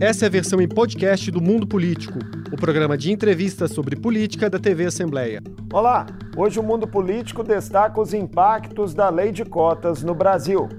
Essa 0.00 0.24
é 0.24 0.28
a 0.28 0.30
versão 0.30 0.62
em 0.62 0.66
podcast 0.66 1.30
do 1.30 1.42
Mundo 1.42 1.66
Político, 1.66 2.18
o 2.50 2.56
programa 2.56 2.96
de 2.96 3.12
entrevistas 3.12 3.70
sobre 3.70 3.94
política 3.94 4.48
da 4.48 4.58
TV 4.58 4.86
Assembleia. 4.86 5.42
Olá! 5.70 6.06
Hoje 6.34 6.58
o 6.58 6.62
Mundo 6.62 6.88
Político 6.88 7.44
destaca 7.44 8.00
os 8.00 8.14
impactos 8.14 8.94
da 8.94 9.10
lei 9.10 9.30
de 9.30 9.44
cotas 9.44 10.02
no 10.02 10.14
Brasil. 10.14 10.70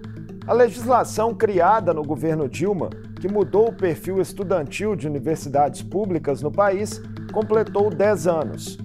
A 0.47 0.54
legislação 0.54 1.36
criada 1.36 1.94
no 1.94 2.02
governo 2.02 2.49
Dilma, 2.49 2.89
que 3.20 3.31
mudou 3.31 3.68
o 3.68 3.73
perfil 3.73 4.20
estudantil 4.20 4.96
de 4.96 5.05
universidades 5.05 5.84
públicas 5.84 6.42
no 6.42 6.52
país, 6.52 7.00
completou 7.32 7.92
10 7.92 8.26
anos. 8.26 8.80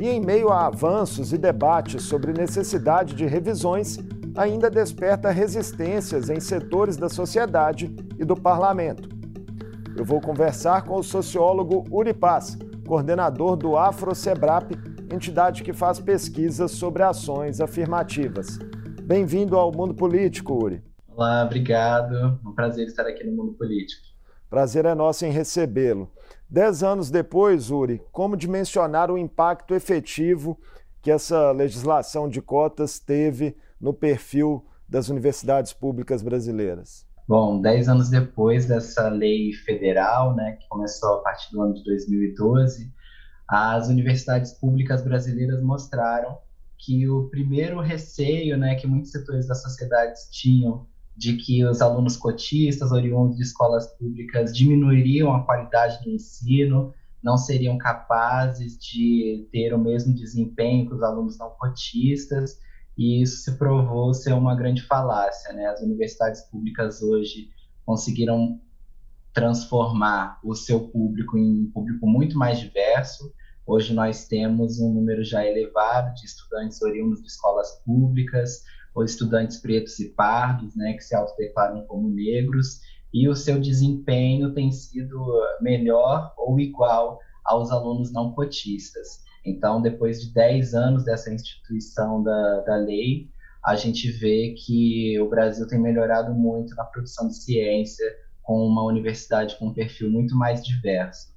E 0.00 0.08
em 0.08 0.20
meio 0.20 0.50
a 0.50 0.68
avanços 0.68 1.32
e 1.32 1.36
debates 1.36 2.04
sobre 2.04 2.32
necessidade 2.32 3.12
de 3.12 3.26
revisões, 3.26 3.98
ainda 4.36 4.70
desperta 4.70 5.32
resistências 5.32 6.30
em 6.30 6.38
setores 6.38 6.96
da 6.96 7.08
sociedade 7.08 7.92
e 8.16 8.24
do 8.24 8.36
parlamento. 8.36 9.19
Eu 9.96 10.04
vou 10.04 10.20
conversar 10.20 10.82
com 10.84 10.96
o 10.96 11.02
sociólogo 11.02 11.84
Uri 11.90 12.14
Paz, 12.14 12.56
coordenador 12.86 13.56
do 13.56 13.76
AfroSebrap, 13.76 14.72
entidade 15.12 15.62
que 15.62 15.72
faz 15.72 15.98
pesquisas 15.98 16.70
sobre 16.70 17.02
ações 17.02 17.60
afirmativas. 17.60 18.58
Bem-vindo 19.02 19.56
ao 19.56 19.72
Mundo 19.72 19.94
Político, 19.94 20.54
Uri. 20.54 20.82
Olá, 21.08 21.44
obrigado. 21.44 22.16
É 22.16 22.26
um 22.48 22.54
prazer 22.54 22.86
estar 22.86 23.06
aqui 23.06 23.24
no 23.24 23.32
Mundo 23.32 23.52
Político. 23.52 24.02
Prazer 24.48 24.84
é 24.84 24.94
nosso 24.94 25.26
em 25.26 25.30
recebê-lo. 25.30 26.10
Dez 26.48 26.82
anos 26.82 27.10
depois, 27.10 27.70
Uri, 27.70 28.02
como 28.10 28.36
dimensionar 28.36 29.10
o 29.10 29.18
impacto 29.18 29.74
efetivo 29.74 30.58
que 31.02 31.10
essa 31.10 31.50
legislação 31.50 32.28
de 32.28 32.40
cotas 32.40 32.98
teve 32.98 33.56
no 33.80 33.92
perfil 33.92 34.64
das 34.88 35.08
universidades 35.08 35.72
públicas 35.72 36.22
brasileiras? 36.22 37.09
Bom, 37.30 37.60
dez 37.60 37.88
anos 37.88 38.10
depois 38.10 38.66
dessa 38.66 39.08
lei 39.08 39.52
federal, 39.52 40.34
né, 40.34 40.56
que 40.60 40.66
começou 40.68 41.14
a 41.14 41.22
partir 41.22 41.52
do 41.52 41.62
ano 41.62 41.74
de 41.74 41.84
2012, 41.84 42.92
as 43.46 43.86
universidades 43.86 44.50
públicas 44.54 45.00
brasileiras 45.04 45.62
mostraram 45.62 46.38
que 46.76 47.08
o 47.08 47.28
primeiro 47.28 47.80
receio, 47.80 48.58
né, 48.58 48.74
que 48.74 48.84
muitos 48.84 49.12
setores 49.12 49.46
da 49.46 49.54
sociedade 49.54 50.18
tinham 50.32 50.88
de 51.16 51.36
que 51.36 51.64
os 51.64 51.80
alunos 51.80 52.16
cotistas, 52.16 52.90
oriundos 52.90 53.36
de 53.36 53.44
escolas 53.44 53.86
públicas, 53.96 54.52
diminuiriam 54.52 55.32
a 55.32 55.44
qualidade 55.44 56.02
do 56.02 56.10
ensino, 56.10 56.92
não 57.22 57.36
seriam 57.36 57.78
capazes 57.78 58.76
de 58.76 59.46
ter 59.52 59.72
o 59.72 59.78
mesmo 59.78 60.12
desempenho 60.12 60.88
que 60.88 60.94
os 60.94 61.02
alunos 61.04 61.38
não 61.38 61.50
cotistas, 61.50 62.58
e 63.00 63.22
isso 63.22 63.38
se 63.38 63.56
provou 63.56 64.12
ser 64.12 64.34
uma 64.34 64.54
grande 64.54 64.82
falácia. 64.82 65.54
Né? 65.54 65.64
As 65.64 65.80
universidades 65.80 66.42
públicas 66.42 67.00
hoje 67.00 67.48
conseguiram 67.86 68.60
transformar 69.32 70.38
o 70.44 70.54
seu 70.54 70.86
público 70.88 71.38
em 71.38 71.62
um 71.62 71.70
público 71.70 72.06
muito 72.06 72.36
mais 72.36 72.58
diverso. 72.58 73.32
Hoje 73.66 73.94
nós 73.94 74.28
temos 74.28 74.78
um 74.78 74.92
número 74.92 75.24
já 75.24 75.46
elevado 75.46 76.12
de 76.14 76.26
estudantes 76.26 76.82
oriundos 76.82 77.22
de 77.22 77.28
escolas 77.28 77.82
públicas, 77.86 78.64
ou 78.94 79.02
estudantes 79.02 79.56
pretos 79.56 79.98
e 79.98 80.10
pardos, 80.10 80.76
né, 80.76 80.92
que 80.92 81.02
se 81.02 81.14
autodeclaram 81.14 81.86
como 81.86 82.10
negros, 82.10 82.80
e 83.14 83.30
o 83.30 83.34
seu 83.34 83.58
desempenho 83.58 84.52
tem 84.52 84.70
sido 84.70 85.24
melhor 85.62 86.34
ou 86.36 86.60
igual 86.60 87.18
aos 87.46 87.70
alunos 87.70 88.12
não 88.12 88.32
cotistas. 88.32 89.24
Então, 89.44 89.80
depois 89.80 90.20
de 90.20 90.32
10 90.32 90.74
anos 90.74 91.04
dessa 91.04 91.32
instituição 91.32 92.22
da, 92.22 92.60
da 92.60 92.76
lei, 92.76 93.28
a 93.64 93.76
gente 93.76 94.10
vê 94.10 94.54
que 94.56 95.18
o 95.20 95.28
Brasil 95.28 95.66
tem 95.66 95.78
melhorado 95.78 96.34
muito 96.34 96.74
na 96.74 96.84
produção 96.84 97.28
de 97.28 97.36
ciência, 97.36 98.06
com 98.42 98.66
uma 98.66 98.84
universidade 98.84 99.56
com 99.58 99.66
um 99.66 99.74
perfil 99.74 100.10
muito 100.10 100.34
mais 100.34 100.64
diverso. 100.64 101.30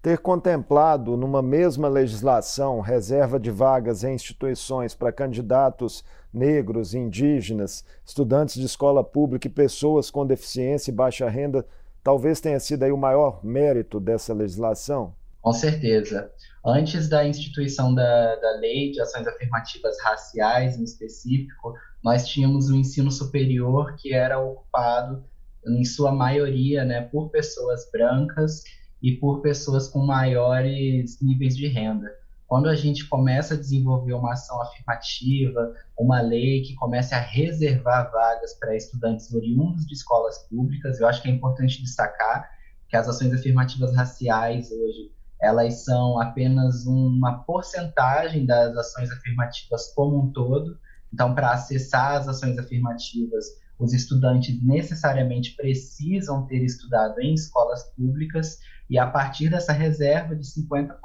Ter 0.00 0.18
contemplado 0.18 1.16
numa 1.16 1.42
mesma 1.42 1.88
legislação 1.88 2.80
reserva 2.80 3.38
de 3.38 3.50
vagas 3.50 4.04
em 4.04 4.14
instituições 4.14 4.94
para 4.94 5.12
candidatos 5.12 6.04
negros, 6.32 6.94
indígenas, 6.94 7.84
estudantes 8.04 8.54
de 8.54 8.64
escola 8.64 9.02
pública 9.02 9.46
e 9.46 9.50
pessoas 9.50 10.10
com 10.10 10.26
deficiência 10.26 10.90
e 10.90 10.94
baixa 10.94 11.28
renda, 11.28 11.66
talvez 12.02 12.40
tenha 12.40 12.60
sido 12.60 12.84
aí 12.84 12.92
o 12.92 12.96
maior 12.96 13.44
mérito 13.44 13.98
dessa 13.98 14.32
legislação? 14.32 15.17
Com 15.48 15.54
certeza. 15.54 16.30
Antes 16.62 17.08
da 17.08 17.26
instituição 17.26 17.94
da, 17.94 18.36
da 18.36 18.50
lei 18.60 18.92
de 18.92 19.00
ações 19.00 19.26
afirmativas 19.26 19.96
raciais, 20.02 20.76
em 20.76 20.84
específico, 20.84 21.72
nós 22.04 22.28
tínhamos 22.28 22.68
o 22.68 22.76
ensino 22.76 23.10
superior 23.10 23.96
que 23.96 24.12
era 24.12 24.38
ocupado, 24.38 25.24
em 25.66 25.86
sua 25.86 26.12
maioria, 26.12 26.84
né, 26.84 27.00
por 27.00 27.30
pessoas 27.30 27.90
brancas 27.90 28.62
e 29.02 29.12
por 29.12 29.40
pessoas 29.40 29.88
com 29.88 30.00
maiores 30.00 31.18
níveis 31.22 31.56
de 31.56 31.66
renda. 31.66 32.10
Quando 32.46 32.68
a 32.68 32.74
gente 32.74 33.08
começa 33.08 33.54
a 33.54 33.58
desenvolver 33.58 34.12
uma 34.12 34.34
ação 34.34 34.60
afirmativa, 34.60 35.72
uma 35.98 36.20
lei 36.20 36.60
que 36.60 36.74
comece 36.74 37.14
a 37.14 37.20
reservar 37.20 38.12
vagas 38.12 38.52
para 38.60 38.76
estudantes 38.76 39.32
oriundos 39.32 39.86
de 39.86 39.94
escolas 39.94 40.46
públicas, 40.46 41.00
eu 41.00 41.06
acho 41.06 41.22
que 41.22 41.28
é 41.28 41.32
importante 41.32 41.80
destacar 41.80 42.50
que 42.86 42.98
as 42.98 43.08
ações 43.08 43.32
afirmativas 43.32 43.96
raciais 43.96 44.70
hoje 44.70 45.16
elas 45.40 45.84
são 45.84 46.20
apenas 46.20 46.86
uma 46.86 47.44
porcentagem 47.44 48.44
das 48.44 48.76
ações 48.76 49.10
afirmativas 49.10 49.92
como 49.94 50.18
um 50.18 50.32
todo. 50.32 50.78
Então, 51.12 51.34
para 51.34 51.52
acessar 51.52 52.16
as 52.16 52.28
ações 52.28 52.58
afirmativas, 52.58 53.46
os 53.78 53.92
estudantes 53.92 54.60
necessariamente 54.62 55.54
precisam 55.54 56.46
ter 56.46 56.64
estudado 56.64 57.20
em 57.20 57.34
escolas 57.34 57.84
públicas 57.96 58.58
e 58.90 58.98
a 58.98 59.06
partir 59.06 59.50
dessa 59.50 59.72
reserva 59.72 60.34
de 60.34 60.44
50%, 60.44 60.96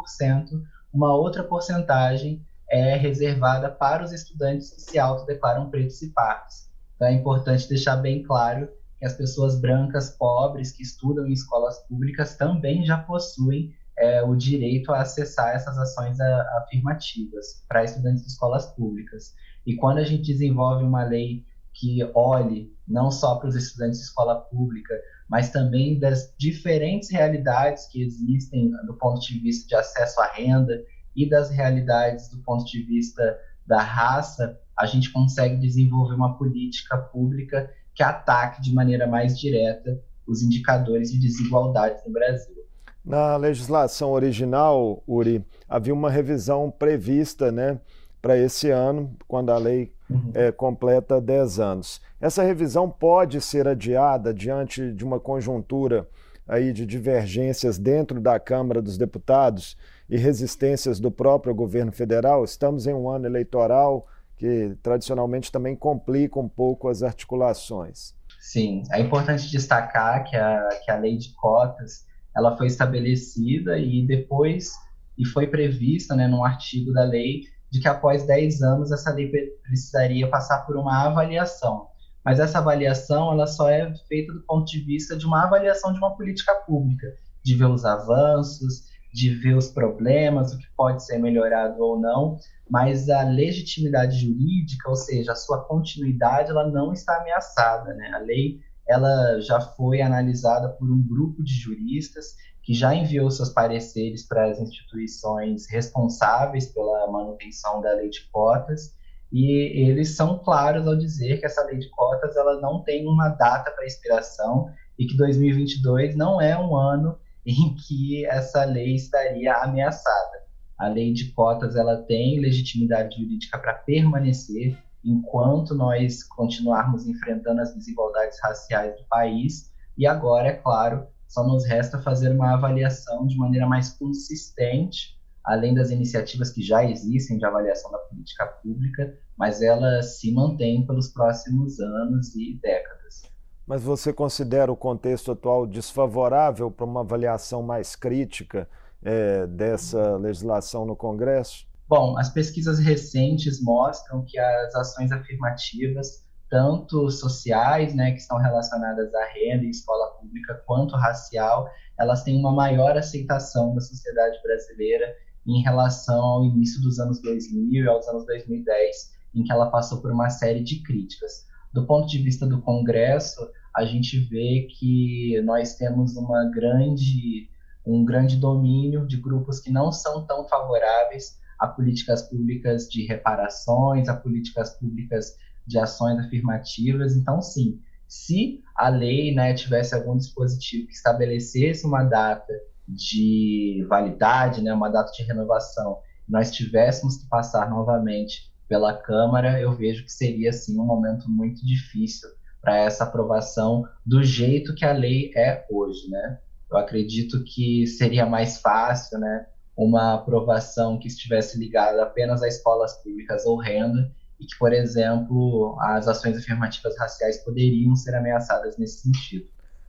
uma 0.91 1.13
outra 1.13 1.43
porcentagem 1.43 2.43
é 2.69 2.95
reservada 2.95 3.69
para 3.69 4.03
os 4.03 4.11
estudantes 4.11 4.71
que 4.71 4.81
se 4.81 4.99
autodeclaram 4.99 5.69
pretos 5.69 6.01
e 6.01 6.09
pardos. 6.09 6.69
Então 6.95 7.07
é 7.07 7.13
importante 7.13 7.69
deixar 7.69 7.97
bem 7.97 8.23
claro 8.23 8.67
que 8.97 9.05
as 9.05 9.13
pessoas 9.13 9.59
brancas 9.59 10.09
pobres 10.11 10.71
que 10.71 10.81
estudam 10.81 11.27
em 11.27 11.33
escolas 11.33 11.77
públicas 11.87 12.35
também 12.35 12.85
já 12.85 12.97
possuem 12.97 13.73
é, 13.97 14.23
o 14.23 14.35
direito 14.35 14.91
a 14.91 15.01
acessar 15.01 15.55
essas 15.55 15.77
ações 15.77 16.19
afirmativas 16.19 17.63
para 17.67 17.83
estudantes 17.83 18.23
de 18.23 18.29
escolas 18.29 18.65
públicas. 18.75 19.33
E 19.65 19.75
quando 19.75 19.99
a 19.99 20.03
gente 20.03 20.23
desenvolve 20.23 20.83
uma 20.83 21.03
lei 21.03 21.45
que 21.73 21.99
olhe 22.13 22.71
não 22.87 23.09
só 23.09 23.35
para 23.35 23.49
os 23.49 23.55
estudantes 23.55 23.99
de 23.99 24.05
escola 24.05 24.41
pública, 24.41 24.93
mas 25.29 25.49
também 25.49 25.99
das 25.99 26.33
diferentes 26.37 27.09
realidades 27.09 27.87
que 27.87 28.03
existem 28.03 28.71
do 28.85 28.93
ponto 28.95 29.21
de 29.21 29.39
vista 29.39 29.67
de 29.67 29.75
acesso 29.75 30.21
à 30.21 30.27
renda 30.27 30.83
e 31.15 31.27
das 31.29 31.49
realidades 31.49 32.29
do 32.29 32.41
ponto 32.43 32.65
de 32.65 32.83
vista 32.83 33.37
da 33.65 33.81
raça, 33.81 34.59
a 34.77 34.85
gente 34.85 35.11
consegue 35.11 35.57
desenvolver 35.57 36.15
uma 36.15 36.37
política 36.37 36.97
pública 36.97 37.71
que 37.95 38.03
ataque 38.03 38.61
de 38.61 38.73
maneira 38.73 39.07
mais 39.07 39.39
direta 39.39 40.01
os 40.27 40.41
indicadores 40.41 41.11
de 41.11 41.19
desigualdade 41.19 42.01
no 42.05 42.11
Brasil. 42.11 42.62
Na 43.03 43.35
legislação 43.35 44.11
original, 44.11 45.03
Uri, 45.05 45.45
havia 45.67 45.93
uma 45.93 46.09
revisão 46.09 46.71
prevista 46.71 47.51
né, 47.51 47.79
para 48.21 48.37
esse 48.37 48.69
ano, 48.69 49.13
quando 49.27 49.51
a 49.51 49.57
lei 49.57 49.91
é, 50.33 50.51
completa 50.51 51.19
10 51.19 51.59
anos. 51.59 52.01
Essa 52.21 52.43
revisão 52.43 52.89
pode 52.89 53.41
ser 53.41 53.67
adiada 53.67 54.33
diante 54.33 54.93
de 54.93 55.03
uma 55.03 55.19
conjuntura 55.19 56.07
aí 56.47 56.71
de 56.71 56.85
divergências 56.85 57.77
dentro 57.77 58.21
da 58.21 58.39
Câmara 58.39 58.81
dos 58.81 58.97
Deputados 58.97 59.77
e 60.09 60.17
resistências 60.17 60.99
do 60.99 61.11
próprio 61.11 61.53
governo 61.53 61.91
federal? 61.91 62.45
Estamos 62.45 62.87
em 62.87 62.93
um 62.93 63.09
ano 63.09 63.25
eleitoral 63.25 64.07
que 64.37 64.77
tradicionalmente 64.81 65.51
também 65.51 65.75
complica 65.75 66.39
um 66.39 66.49
pouco 66.49 66.87
as 66.87 67.03
articulações. 67.03 68.13
Sim, 68.39 68.83
é 68.91 68.99
importante 68.99 69.49
destacar 69.49 70.23
que 70.23 70.35
a, 70.35 70.69
que 70.83 70.91
a 70.91 70.97
lei 70.97 71.17
de 71.17 71.33
cotas 71.33 72.05
ela 72.35 72.57
foi 72.57 72.67
estabelecida 72.67 73.77
e 73.77 74.05
depois 74.05 74.71
e 75.17 75.25
foi 75.25 75.47
prevista, 75.47 76.15
né, 76.15 76.27
num 76.27 76.43
artigo 76.43 76.91
da 76.91 77.03
lei, 77.03 77.43
de 77.71 77.79
que 77.79 77.87
após 77.87 78.25
10 78.25 78.61
anos 78.61 78.91
essa 78.91 79.11
lei 79.11 79.31
precisaria 79.63 80.27
passar 80.29 80.65
por 80.65 80.75
uma 80.75 81.05
avaliação. 81.05 81.87
Mas 82.23 82.39
essa 82.39 82.59
avaliação 82.59 83.31
ela 83.31 83.47
só 83.47 83.69
é 83.69 83.93
feita 84.07 84.33
do 84.33 84.41
ponto 84.41 84.65
de 84.65 84.79
vista 84.79 85.15
de 85.15 85.25
uma 85.25 85.43
avaliação 85.43 85.91
de 85.91 85.99
uma 85.99 86.15
política 86.15 86.53
pública, 86.65 87.07
de 87.43 87.55
ver 87.55 87.65
os 87.65 87.83
avanços, 87.83 88.85
de 89.13 89.29
ver 89.29 89.55
os 89.55 89.69
problemas, 89.69 90.53
o 90.53 90.57
que 90.57 90.67
pode 90.75 91.05
ser 91.05 91.19
melhorado 91.19 91.81
ou 91.83 91.99
não, 91.99 92.37
mas 92.69 93.09
a 93.09 93.21
legitimidade 93.23 94.19
jurídica, 94.19 94.89
ou 94.89 94.95
seja, 94.95 95.33
a 95.33 95.35
sua 95.35 95.63
continuidade, 95.65 96.49
ela 96.49 96.67
não 96.67 96.91
está 96.91 97.17
ameaçada, 97.17 97.93
né? 97.93 98.11
A 98.13 98.19
lei 98.19 98.59
ela 98.87 99.39
já 99.39 99.59
foi 99.61 100.01
analisada 100.01 100.69
por 100.69 100.91
um 100.91 101.01
grupo 101.01 101.43
de 101.43 101.53
juristas 101.53 102.35
que 102.61 102.73
já 102.73 102.95
enviou 102.95 103.29
seus 103.29 103.49
pareceres 103.49 104.25
para 104.25 104.49
as 104.49 104.59
instituições 104.59 105.69
responsáveis 105.69 106.67
pela 106.67 107.11
manutenção 107.11 107.81
da 107.81 107.93
lei 107.93 108.09
de 108.09 108.21
cotas 108.29 108.95
e 109.31 109.87
eles 109.89 110.15
são 110.15 110.37
claros 110.37 110.87
ao 110.87 110.95
dizer 110.95 111.39
que 111.39 111.45
essa 111.45 111.63
lei 111.65 111.79
de 111.79 111.89
cotas 111.89 112.35
ela 112.37 112.61
não 112.61 112.83
tem 112.83 113.07
uma 113.07 113.29
data 113.29 113.71
para 113.71 113.85
expiração 113.85 114.69
e 114.97 115.07
que 115.07 115.17
2022 115.17 116.15
não 116.15 116.39
é 116.39 116.57
um 116.57 116.75
ano 116.75 117.17
em 117.45 117.75
que 117.75 118.25
essa 118.27 118.63
lei 118.63 118.95
estaria 118.95 119.53
ameaçada. 119.55 120.43
A 120.77 120.87
lei 120.87 121.11
de 121.11 121.31
cotas 121.31 121.75
ela 121.75 121.97
tem 122.03 122.39
legitimidade 122.39 123.17
jurídica 123.17 123.57
para 123.57 123.73
permanecer 123.73 124.77
enquanto 125.03 125.75
nós 125.75 126.23
continuarmos 126.23 127.07
enfrentando 127.07 127.61
as 127.61 127.73
desigualdades 127.75 128.39
raciais 128.41 128.95
do 128.95 129.05
país. 129.07 129.71
E 129.97 130.07
agora, 130.07 130.47
é 130.47 130.53
claro, 130.53 131.05
só 131.27 131.43
nos 131.43 131.65
resta 131.65 132.01
fazer 132.01 132.31
uma 132.31 132.53
avaliação 132.53 133.25
de 133.25 133.37
maneira 133.37 133.67
mais 133.67 133.89
consistente, 133.89 135.19
além 135.43 135.73
das 135.73 135.89
iniciativas 135.89 136.51
que 136.51 136.61
já 136.61 136.83
existem 136.85 137.37
de 137.37 137.45
avaliação 137.45 137.91
da 137.91 137.97
política 137.97 138.45
pública, 138.45 139.17
mas 139.37 139.61
elas 139.61 140.19
se 140.19 140.31
mantêm 140.31 140.85
pelos 140.85 141.09
próximos 141.09 141.79
anos 141.79 142.35
e 142.35 142.59
décadas. 142.61 143.23
Mas 143.65 143.81
você 143.81 144.13
considera 144.13 144.71
o 144.71 144.75
contexto 144.75 145.31
atual 145.31 145.65
desfavorável 145.65 146.69
para 146.69 146.85
uma 146.85 147.01
avaliação 147.01 147.63
mais 147.63 147.95
crítica 147.95 148.69
é, 149.01 149.47
dessa 149.47 150.17
legislação 150.17 150.85
no 150.85 150.95
Congresso? 150.95 151.65
Bom, 151.87 152.17
as 152.17 152.29
pesquisas 152.29 152.79
recentes 152.79 153.61
mostram 153.61 154.23
que 154.25 154.39
as 154.39 154.73
ações 154.75 155.11
afirmativas, 155.11 156.25
tanto 156.49 157.09
sociais, 157.09 157.93
né, 157.93 158.11
que 158.11 158.19
estão 158.19 158.37
relacionadas 158.37 159.13
à 159.13 159.25
renda 159.25 159.65
e 159.65 159.69
escola 159.69 160.07
pública, 160.19 160.63
quanto 160.65 160.95
racial, 160.95 161.69
elas 161.99 162.23
têm 162.23 162.39
uma 162.39 162.53
maior 162.53 162.97
aceitação 162.97 163.75
da 163.75 163.81
sociedade 163.81 164.41
brasileira 164.41 165.13
em 165.45 165.61
relação 165.61 166.23
ao 166.23 166.45
início 166.45 166.81
dos 166.81 166.99
anos 166.99 167.21
2000 167.21 167.83
e 167.83 167.87
aos 167.87 168.07
anos 168.07 168.25
2010, 168.25 169.13
em 169.35 169.43
que 169.43 169.51
ela 169.51 169.69
passou 169.69 170.01
por 170.01 170.11
uma 170.11 170.29
série 170.29 170.63
de 170.63 170.81
críticas. 170.81 171.45
Do 171.73 171.85
ponto 171.85 172.07
de 172.07 172.19
vista 172.19 172.45
do 172.45 172.61
Congresso, 172.61 173.41
a 173.75 173.83
gente 173.83 174.19
vê 174.19 174.67
que 174.79 175.41
nós 175.43 175.75
temos 175.75 176.15
uma 176.15 176.45
grande, 176.45 177.49
um 177.85 178.05
grande 178.05 178.37
domínio 178.37 179.05
de 179.05 179.17
grupos 179.17 179.59
que 179.59 179.71
não 179.71 179.91
são 179.91 180.25
tão 180.25 180.47
favoráveis 180.47 181.42
a 181.63 181.67
políticas 181.67 182.23
públicas 182.23 182.89
de 182.89 183.05
reparações, 183.05 184.09
a 184.09 184.15
políticas 184.17 184.77
públicas 184.77 185.37
de 185.65 185.79
ações 185.79 186.19
afirmativas. 186.19 187.15
Então, 187.15 187.41
sim, 187.41 187.79
se 188.05 188.61
a 188.75 188.89
lei 188.89 189.33
né, 189.33 189.53
tivesse 189.53 189.95
algum 189.95 190.17
dispositivo 190.17 190.87
que 190.87 190.93
estabelecesse 190.93 191.85
uma 191.85 192.03
data 192.03 192.53
de 192.85 193.85
validade, 193.87 194.61
né, 194.61 194.73
uma 194.73 194.89
data 194.89 195.09
de 195.13 195.23
renovação, 195.23 195.99
nós 196.27 196.51
tivéssemos 196.51 197.15
que 197.15 197.29
passar 197.29 197.69
novamente 197.69 198.51
pela 198.67 198.97
Câmara, 198.97 199.57
eu 199.61 199.71
vejo 199.71 200.03
que 200.03 200.11
seria 200.11 200.49
assim 200.49 200.77
um 200.77 200.85
momento 200.85 201.29
muito 201.29 201.65
difícil 201.65 202.27
para 202.61 202.75
essa 202.75 203.05
aprovação 203.05 203.85
do 204.05 204.21
jeito 204.21 204.75
que 204.75 204.83
a 204.83 204.91
lei 204.91 205.31
é 205.33 205.65
hoje, 205.71 206.09
né? 206.09 206.39
Eu 206.69 206.77
acredito 206.77 207.41
que 207.45 207.87
seria 207.87 208.25
mais 208.25 208.59
fácil, 208.59 209.17
né, 209.17 209.45
uma 209.75 210.13
aprovação 210.13 210.99
que 210.99 211.07
estivesse 211.07 211.57
ligada 211.57 212.03
apenas 212.03 212.43
a 212.43 212.47
escolas 212.47 212.93
públicas 213.01 213.45
ou 213.45 213.57
renda 213.57 214.11
e 214.39 214.45
que, 214.45 214.57
por 214.57 214.73
exemplo, 214.73 215.77
as 215.81 216.07
ações 216.07 216.37
afirmativas 216.37 216.97
raciais 216.97 217.43
poderiam 217.43 217.95
ser 217.95 218.15
ameaçadas 218.15 218.77
nesse 218.77 219.01
sentido. 219.01 219.47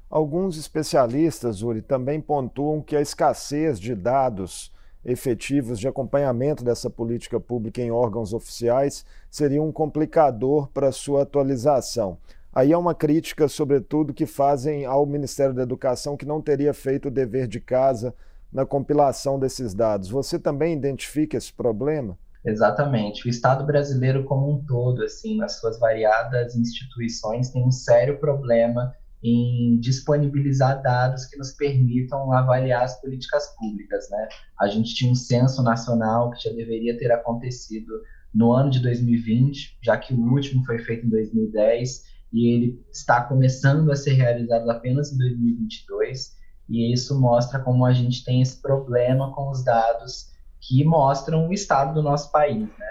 Alguns 0.08 0.56
especialistas, 0.56 1.62
Uri, 1.62 1.82
também 1.82 2.20
pontuam 2.20 2.81
que 2.81 2.96
a 2.96 3.00
escassez 3.00 3.81
de 3.81 3.94
dados 3.94 4.72
efetivos 5.04 5.78
de 5.78 5.86
acompanhamento 5.86 6.64
dessa 6.64 6.88
política 6.88 7.38
pública 7.38 7.82
em 7.82 7.90
órgãos 7.90 8.32
oficiais 8.32 9.04
seria 9.31 9.62
um 9.62 9.72
complicador 9.72 10.69
para 10.69 10.92
sua 10.92 11.22
atualização. 11.22 12.16
Aí 12.54 12.72
é 12.72 12.78
uma 12.78 12.94
crítica, 12.94 13.48
sobretudo, 13.48 14.14
que 14.14 14.25
fazem 14.25 14.84
ao 14.84 15.04
Ministério 15.04 15.52
da 15.52 15.62
Educação, 15.62 16.16
que 16.16 16.25
não 16.25 16.40
teria 16.40 16.72
feito 16.72 17.08
o 17.08 17.10
dever 17.10 17.48
de 17.48 17.60
casa 17.60 18.14
na 18.55 18.65
compilação 18.65 19.39
desses 19.39 19.75
dados. 19.75 20.09
Você 20.09 20.39
também 20.39 20.77
identifica 20.77 21.37
esse 21.37 21.53
problema? 21.53 22.17
Exatamente. 22.47 23.27
O 23.27 23.31
Estado 23.31 23.67
brasileiro 23.67 24.25
como 24.25 24.53
um 24.53 24.65
todo, 24.65 25.03
assim, 25.03 25.37
nas 25.37 25.59
suas 25.59 25.79
variadas 25.81 26.55
instituições, 26.55 27.51
tem 27.51 27.67
um 27.67 27.73
sério 27.73 28.21
problema 28.21 28.95
em 29.23 29.79
disponibilizar 29.81 30.83
dados 30.83 31.25
que 31.25 31.39
nos 31.39 31.53
permitam 31.53 32.31
avaliar 32.31 32.85
as 32.85 33.01
políticas 33.01 33.56
públicas, 33.56 34.09
né? 34.11 34.29
A 34.61 34.69
gente 34.69 34.95
tinha 34.95 35.11
um 35.11 35.15
censo 35.15 35.62
nacional 35.62 36.31
que 36.31 36.43
já 36.43 36.55
deveria 36.55 36.97
ter 36.99 37.11
acontecido 37.11 37.91
no 38.35 38.53
ano 38.53 38.71
de 38.71 38.81
2020, 38.81 39.79
já 39.83 39.97
que 39.97 40.12
o 40.12 40.33
último 40.33 40.62
foi 40.67 40.79
feito 40.79 41.06
em 41.06 41.09
2010 41.09 42.03
e 42.35 42.55
ele 42.55 42.85
está 42.93 43.23
começando 43.23 43.91
a 43.91 43.97
ser 43.97 44.12
realizado 44.12 44.69
apenas 44.71 45.11
em 45.12 45.17
2022, 45.17 46.37
e 46.69 46.93
isso 46.93 47.20
mostra 47.20 47.58
como 47.58 47.84
a 47.84 47.93
gente 47.93 48.25
tem 48.25 48.40
esse 48.40 48.61
problema 48.61 49.32
com 49.32 49.50
os 49.50 49.64
dados 49.64 50.32
que 50.61 50.84
mostram 50.84 51.49
o 51.49 51.52
estado 51.52 51.94
do 51.94 52.02
nosso 52.02 52.31
país, 52.32 52.66
né? 52.78 52.87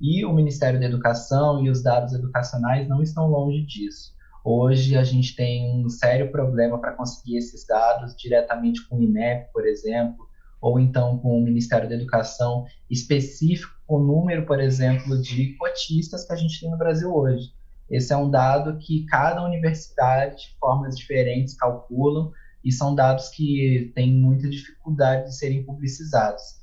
E 0.00 0.24
o 0.24 0.32
Ministério 0.32 0.78
da 0.78 0.86
Educação 0.86 1.62
e 1.64 1.68
os 1.68 1.82
dados 1.82 2.14
educacionais 2.14 2.88
não 2.88 3.02
estão 3.02 3.28
longe 3.28 3.66
disso. 3.66 4.12
Hoje 4.44 4.96
a 4.96 5.04
gente 5.04 5.34
tem 5.34 5.84
um 5.84 5.88
sério 5.88 6.30
problema 6.30 6.78
para 6.80 6.92
conseguir 6.92 7.36
esses 7.36 7.66
dados 7.66 8.16
diretamente 8.16 8.86
com 8.88 8.96
o 8.96 9.02
INEP, 9.02 9.52
por 9.52 9.66
exemplo, 9.66 10.26
ou 10.60 10.78
então 10.78 11.18
com 11.18 11.38
o 11.38 11.44
Ministério 11.44 11.88
da 11.88 11.96
Educação 11.96 12.64
específico 12.88 13.78
o 13.88 13.98
número, 13.98 14.44
por 14.44 14.60
exemplo, 14.60 15.20
de 15.20 15.54
cotistas 15.56 16.26
que 16.26 16.32
a 16.32 16.36
gente 16.36 16.60
tem 16.60 16.70
no 16.70 16.76
Brasil 16.76 17.12
hoje. 17.14 17.52
Esse 17.90 18.12
é 18.12 18.16
um 18.16 18.30
dado 18.30 18.76
que 18.76 19.06
cada 19.06 19.42
universidade, 19.42 20.36
de 20.36 20.58
formas 20.60 20.96
diferentes, 20.96 21.54
calculam, 21.54 22.30
e 22.64 22.72
são 22.72 22.94
dados 22.94 23.28
que 23.28 23.92
têm 23.94 24.12
muita 24.12 24.48
dificuldade 24.48 25.26
de 25.26 25.36
serem 25.36 25.62
publicizados. 25.62 26.58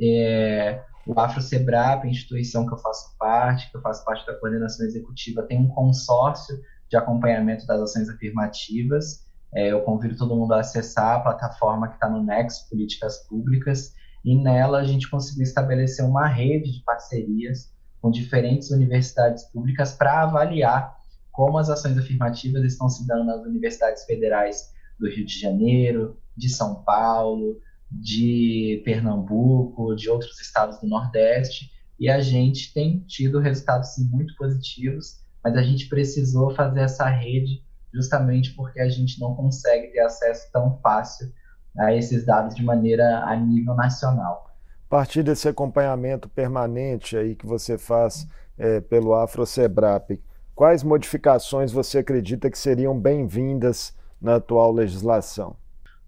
É, 0.00 0.82
o 1.06 1.18
AfroSebrap, 1.18 2.06
a 2.06 2.10
instituição 2.10 2.66
que 2.66 2.72
eu 2.72 2.78
faço 2.78 3.16
parte, 3.18 3.70
que 3.70 3.76
eu 3.76 3.80
faço 3.80 4.04
parte 4.04 4.26
da 4.26 4.34
coordenação 4.34 4.86
executiva, 4.86 5.42
tem 5.42 5.58
um 5.58 5.68
consórcio 5.68 6.60
de 6.88 6.96
acompanhamento 6.96 7.66
das 7.66 7.80
ações 7.80 8.08
afirmativas. 8.08 9.26
É, 9.54 9.72
eu 9.72 9.80
convido 9.82 10.16
todo 10.16 10.36
mundo 10.36 10.52
a 10.54 10.60
acessar 10.60 11.16
a 11.16 11.20
plataforma 11.20 11.88
que 11.88 11.94
está 11.94 12.08
no 12.08 12.22
Nexo 12.22 12.68
Políticas 12.68 13.18
Públicas, 13.28 13.94
e 14.24 14.36
nela 14.36 14.78
a 14.78 14.84
gente 14.84 15.10
conseguiu 15.10 15.42
estabelecer 15.42 16.04
uma 16.04 16.26
rede 16.26 16.72
de 16.72 16.84
parcerias 16.84 17.72
com 18.00 18.10
diferentes 18.10 18.70
universidades 18.70 19.44
públicas 19.44 19.92
para 19.92 20.22
avaliar 20.22 20.96
como 21.32 21.58
as 21.58 21.70
ações 21.70 21.96
afirmativas 21.96 22.62
estão 22.64 22.88
se 22.88 23.06
dando 23.06 23.24
nas 23.24 23.44
universidades 23.44 24.04
federais 24.04 24.72
do 25.00 25.08
Rio 25.08 25.26
de 25.26 25.40
Janeiro, 25.40 26.16
de 26.36 26.48
São 26.48 26.84
Paulo, 26.84 27.58
de 27.90 28.82
Pernambuco, 28.84 29.96
de 29.96 30.08
outros 30.08 30.38
estados 30.40 30.78
do 30.80 30.86
Nordeste, 30.86 31.70
e 31.98 32.08
a 32.08 32.20
gente 32.20 32.72
tem 32.72 33.00
tido 33.00 33.40
resultados 33.40 33.94
sim, 33.94 34.08
muito 34.08 34.34
positivos 34.36 35.20
mas 35.42 35.56
a 35.56 35.62
gente 35.62 35.88
precisou 35.88 36.54
fazer 36.54 36.80
essa 36.80 37.08
rede 37.08 37.64
justamente 37.92 38.54
porque 38.54 38.80
a 38.80 38.88
gente 38.88 39.18
não 39.20 39.34
consegue 39.34 39.88
ter 39.88 40.00
acesso 40.00 40.50
tão 40.52 40.78
fácil 40.78 41.32
a 41.78 41.94
esses 41.94 42.24
dados 42.24 42.54
de 42.54 42.62
maneira 42.62 43.24
a 43.24 43.34
nível 43.36 43.74
nacional. 43.74 44.50
A 44.86 44.90
partir 44.90 45.22
desse 45.22 45.48
acompanhamento 45.48 46.28
permanente 46.28 47.16
aí 47.16 47.34
que 47.34 47.46
você 47.46 47.78
faz 47.78 48.26
é, 48.58 48.80
pelo 48.80 49.14
AfroSebrap, 49.14 50.20
quais 50.54 50.82
modificações 50.82 51.72
você 51.72 51.98
acredita 51.98 52.50
que 52.50 52.58
seriam 52.58 52.98
bem-vindas 52.98 53.96
na 54.20 54.36
atual 54.36 54.72
legislação? 54.72 55.56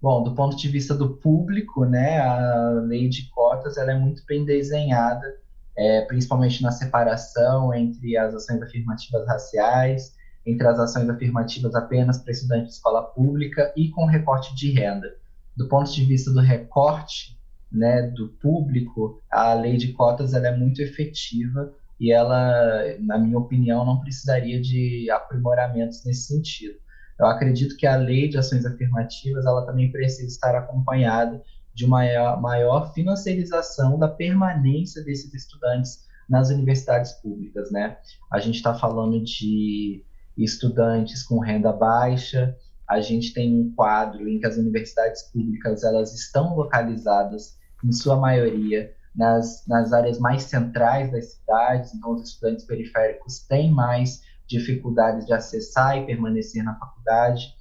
Bom, 0.00 0.22
do 0.22 0.34
ponto 0.34 0.56
de 0.56 0.68
vista 0.68 0.94
do 0.94 1.10
público, 1.16 1.84
né, 1.84 2.20
a 2.20 2.70
lei 2.84 3.08
de 3.08 3.30
cotas 3.30 3.76
ela 3.76 3.92
é 3.92 3.98
muito 3.98 4.24
bem 4.26 4.44
desenhada 4.44 5.42
é, 5.76 6.02
principalmente 6.02 6.62
na 6.62 6.70
separação 6.70 7.72
entre 7.74 8.16
as 8.16 8.34
ações 8.34 8.62
afirmativas 8.62 9.26
raciais, 9.26 10.14
entre 10.44 10.66
as 10.66 10.78
ações 10.78 11.08
afirmativas 11.08 11.74
apenas 11.74 12.18
para 12.18 12.32
estudantes 12.32 12.68
de 12.68 12.74
escola 12.74 13.02
pública 13.02 13.72
e 13.76 13.88
com 13.90 14.06
recorte 14.06 14.54
de 14.54 14.70
renda. 14.72 15.16
Do 15.56 15.68
ponto 15.68 15.90
de 15.92 16.04
vista 16.04 16.30
do 16.30 16.40
recorte 16.40 17.38
né, 17.70 18.02
do 18.02 18.28
público, 18.28 19.20
a 19.30 19.54
lei 19.54 19.76
de 19.76 19.92
cotas 19.92 20.34
ela 20.34 20.48
é 20.48 20.56
muito 20.56 20.82
efetiva 20.82 21.72
e 21.98 22.10
ela, 22.10 22.96
na 23.00 23.16
minha 23.16 23.38
opinião, 23.38 23.84
não 23.84 24.00
precisaria 24.00 24.60
de 24.60 25.08
aprimoramentos 25.10 26.04
nesse 26.04 26.34
sentido. 26.34 26.74
Eu 27.18 27.26
acredito 27.26 27.76
que 27.76 27.86
a 27.86 27.96
lei 27.96 28.28
de 28.28 28.38
ações 28.38 28.64
afirmativas 28.64 29.46
ela 29.46 29.64
também 29.64 29.90
precisa 29.90 30.28
estar 30.28 30.54
acompanhada 30.54 31.42
de 31.74 31.84
uma 31.84 32.36
maior 32.36 32.92
financiarização 32.92 33.98
da 33.98 34.08
permanência 34.08 35.02
desses 35.02 35.32
estudantes 35.32 36.06
nas 36.28 36.50
universidades 36.50 37.12
públicas, 37.12 37.70
né? 37.70 37.98
A 38.30 38.38
gente 38.38 38.56
está 38.56 38.74
falando 38.74 39.22
de 39.22 40.04
estudantes 40.36 41.22
com 41.22 41.38
renda 41.38 41.72
baixa, 41.72 42.56
a 42.88 43.00
gente 43.00 43.32
tem 43.32 43.54
um 43.54 43.72
quadro 43.74 44.28
em 44.28 44.38
que 44.38 44.46
as 44.46 44.56
universidades 44.56 45.22
públicas 45.24 45.82
elas 45.82 46.14
estão 46.14 46.54
localizadas, 46.56 47.56
em 47.84 47.92
sua 47.92 48.16
maioria, 48.16 48.92
nas, 49.14 49.66
nas 49.66 49.92
áreas 49.92 50.18
mais 50.18 50.44
centrais 50.44 51.10
das 51.10 51.32
cidades, 51.34 51.94
então 51.94 52.12
os 52.12 52.28
estudantes 52.28 52.64
periféricos 52.64 53.40
têm 53.40 53.70
mais 53.70 54.22
dificuldades 54.58 55.26
de 55.26 55.32
acessar 55.32 55.98
e 55.98 56.06
permanecer 56.06 56.62
na 56.62 56.78
faculdade 56.78 57.54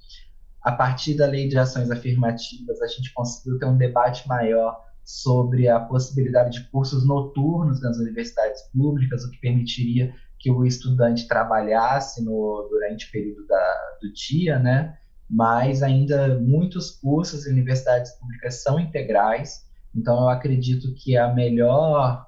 a 0.62 0.70
partir 0.70 1.14
da 1.14 1.26
lei 1.26 1.48
de 1.48 1.58
ações 1.58 1.90
afirmativas, 1.90 2.80
a 2.80 2.86
gente 2.86 3.12
conseguiu 3.12 3.58
ter 3.58 3.66
um 3.66 3.76
debate 3.76 4.26
maior 4.28 4.80
sobre 5.04 5.68
a 5.68 5.80
possibilidade 5.80 6.60
de 6.60 6.70
cursos 6.70 7.04
noturnos 7.04 7.82
nas 7.82 7.98
universidades 7.98 8.62
públicas, 8.72 9.24
o 9.24 9.30
que 9.30 9.40
permitiria 9.40 10.14
que 10.38 10.50
o 10.50 10.64
estudante 10.64 11.26
trabalhasse 11.26 12.24
no, 12.24 12.68
durante 12.70 13.08
o 13.08 13.10
período 13.10 13.44
da, 13.46 13.96
do 14.00 14.12
dia, 14.12 14.58
né? 14.58 14.96
Mas 15.28 15.82
ainda 15.82 16.38
muitos 16.38 16.90
cursos 16.90 17.46
em 17.46 17.52
universidades 17.52 18.12
públicas 18.12 18.62
são 18.62 18.78
integrais, 18.78 19.66
então 19.94 20.20
eu 20.20 20.28
acredito 20.28 20.94
que 20.94 21.16
a 21.16 21.32
melhor 21.32 22.26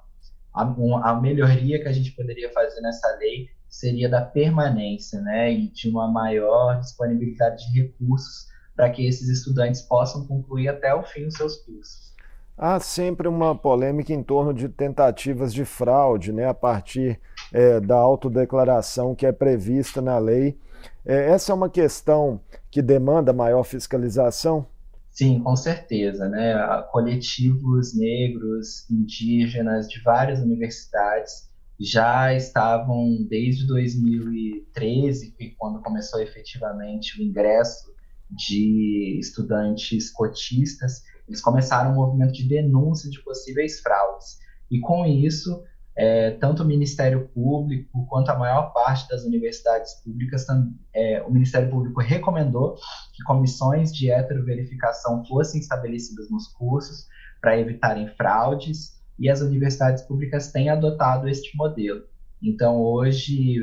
a, 0.53 1.09
a 1.09 1.21
melhoria 1.21 1.81
que 1.81 1.87
a 1.87 1.93
gente 1.93 2.11
poderia 2.11 2.51
fazer 2.51 2.81
nessa 2.81 3.07
lei 3.17 3.49
seria 3.75 4.07
da 4.07 4.21
permanência, 4.21 5.19
né, 5.21 5.51
e 5.51 5.69
de 5.69 5.89
uma 5.89 6.07
maior 6.07 6.79
disponibilidade 6.79 7.65
de 7.71 7.81
recursos 7.81 8.47
para 8.73 8.89
que 8.89 9.05
esses 9.05 9.27
estudantes 9.27 9.81
possam 9.81 10.25
concluir 10.25 10.69
até 10.69 10.93
o 10.93 11.03
fim 11.03 11.25
os 11.25 11.33
seus 11.33 11.57
cursos. 11.57 12.13
Há 12.57 12.79
sempre 12.79 13.27
uma 13.27 13.53
polêmica 13.53 14.13
em 14.13 14.23
torno 14.23 14.53
de 14.53 14.69
tentativas 14.69 15.53
de 15.53 15.65
fraude, 15.65 16.31
né, 16.31 16.47
a 16.47 16.53
partir 16.53 17.19
é, 17.51 17.81
da 17.81 17.97
autodeclaração 17.97 19.13
que 19.13 19.25
é 19.25 19.31
prevista 19.33 20.01
na 20.01 20.17
lei. 20.17 20.57
É, 21.05 21.31
essa 21.31 21.51
é 21.51 21.55
uma 21.55 21.69
questão 21.69 22.39
que 22.71 22.81
demanda 22.81 23.33
maior 23.33 23.63
fiscalização? 23.63 24.65
Sim, 25.11 25.41
com 25.41 25.55
certeza. 25.55 26.29
Né? 26.29 26.55
Coletivos 26.91 27.93
negros, 27.93 28.89
indígenas 28.89 29.89
de 29.89 30.01
várias 30.01 30.39
universidades 30.39 31.49
já 31.79 32.33
estavam 32.33 33.25
desde 33.27 33.67
2013, 33.67 35.35
quando 35.57 35.81
começou 35.81 36.21
efetivamente 36.21 37.19
o 37.19 37.23
ingresso 37.23 37.93
de 38.29 39.17
estudantes 39.19 40.09
cotistas, 40.11 41.03
eles 41.27 41.41
começaram 41.41 41.91
um 41.91 41.95
movimento 41.95 42.33
de 42.33 42.47
denúncia 42.47 43.09
de 43.09 43.21
possíveis 43.23 43.79
fraudes. 43.81 44.39
E 44.69 44.79
com 44.79 45.05
isso, 45.05 45.63
é, 45.97 46.31
tanto 46.31 46.63
o 46.63 46.65
Ministério 46.65 47.27
Público 47.29 48.05
quanto 48.07 48.29
a 48.29 48.37
maior 48.37 48.73
parte 48.73 49.07
das 49.07 49.23
universidades 49.23 49.93
públicas, 50.03 50.45
é, 50.93 51.21
o 51.23 51.31
Ministério 51.31 51.69
Público 51.69 52.01
recomendou 52.01 52.75
que 53.13 53.23
comissões 53.25 53.93
de 53.93 54.11
heteroverificação 54.11 55.25
fossem 55.25 55.59
estabelecidas 55.59 56.29
nos 56.29 56.47
cursos 56.47 57.07
para 57.41 57.59
evitarem 57.59 58.07
fraudes, 58.15 58.95
e 59.17 59.29
as 59.29 59.41
universidades 59.41 60.03
públicas 60.03 60.51
têm 60.51 60.69
adotado 60.69 61.27
este 61.27 61.55
modelo. 61.55 62.03
Então, 62.41 62.81
hoje, 62.81 63.61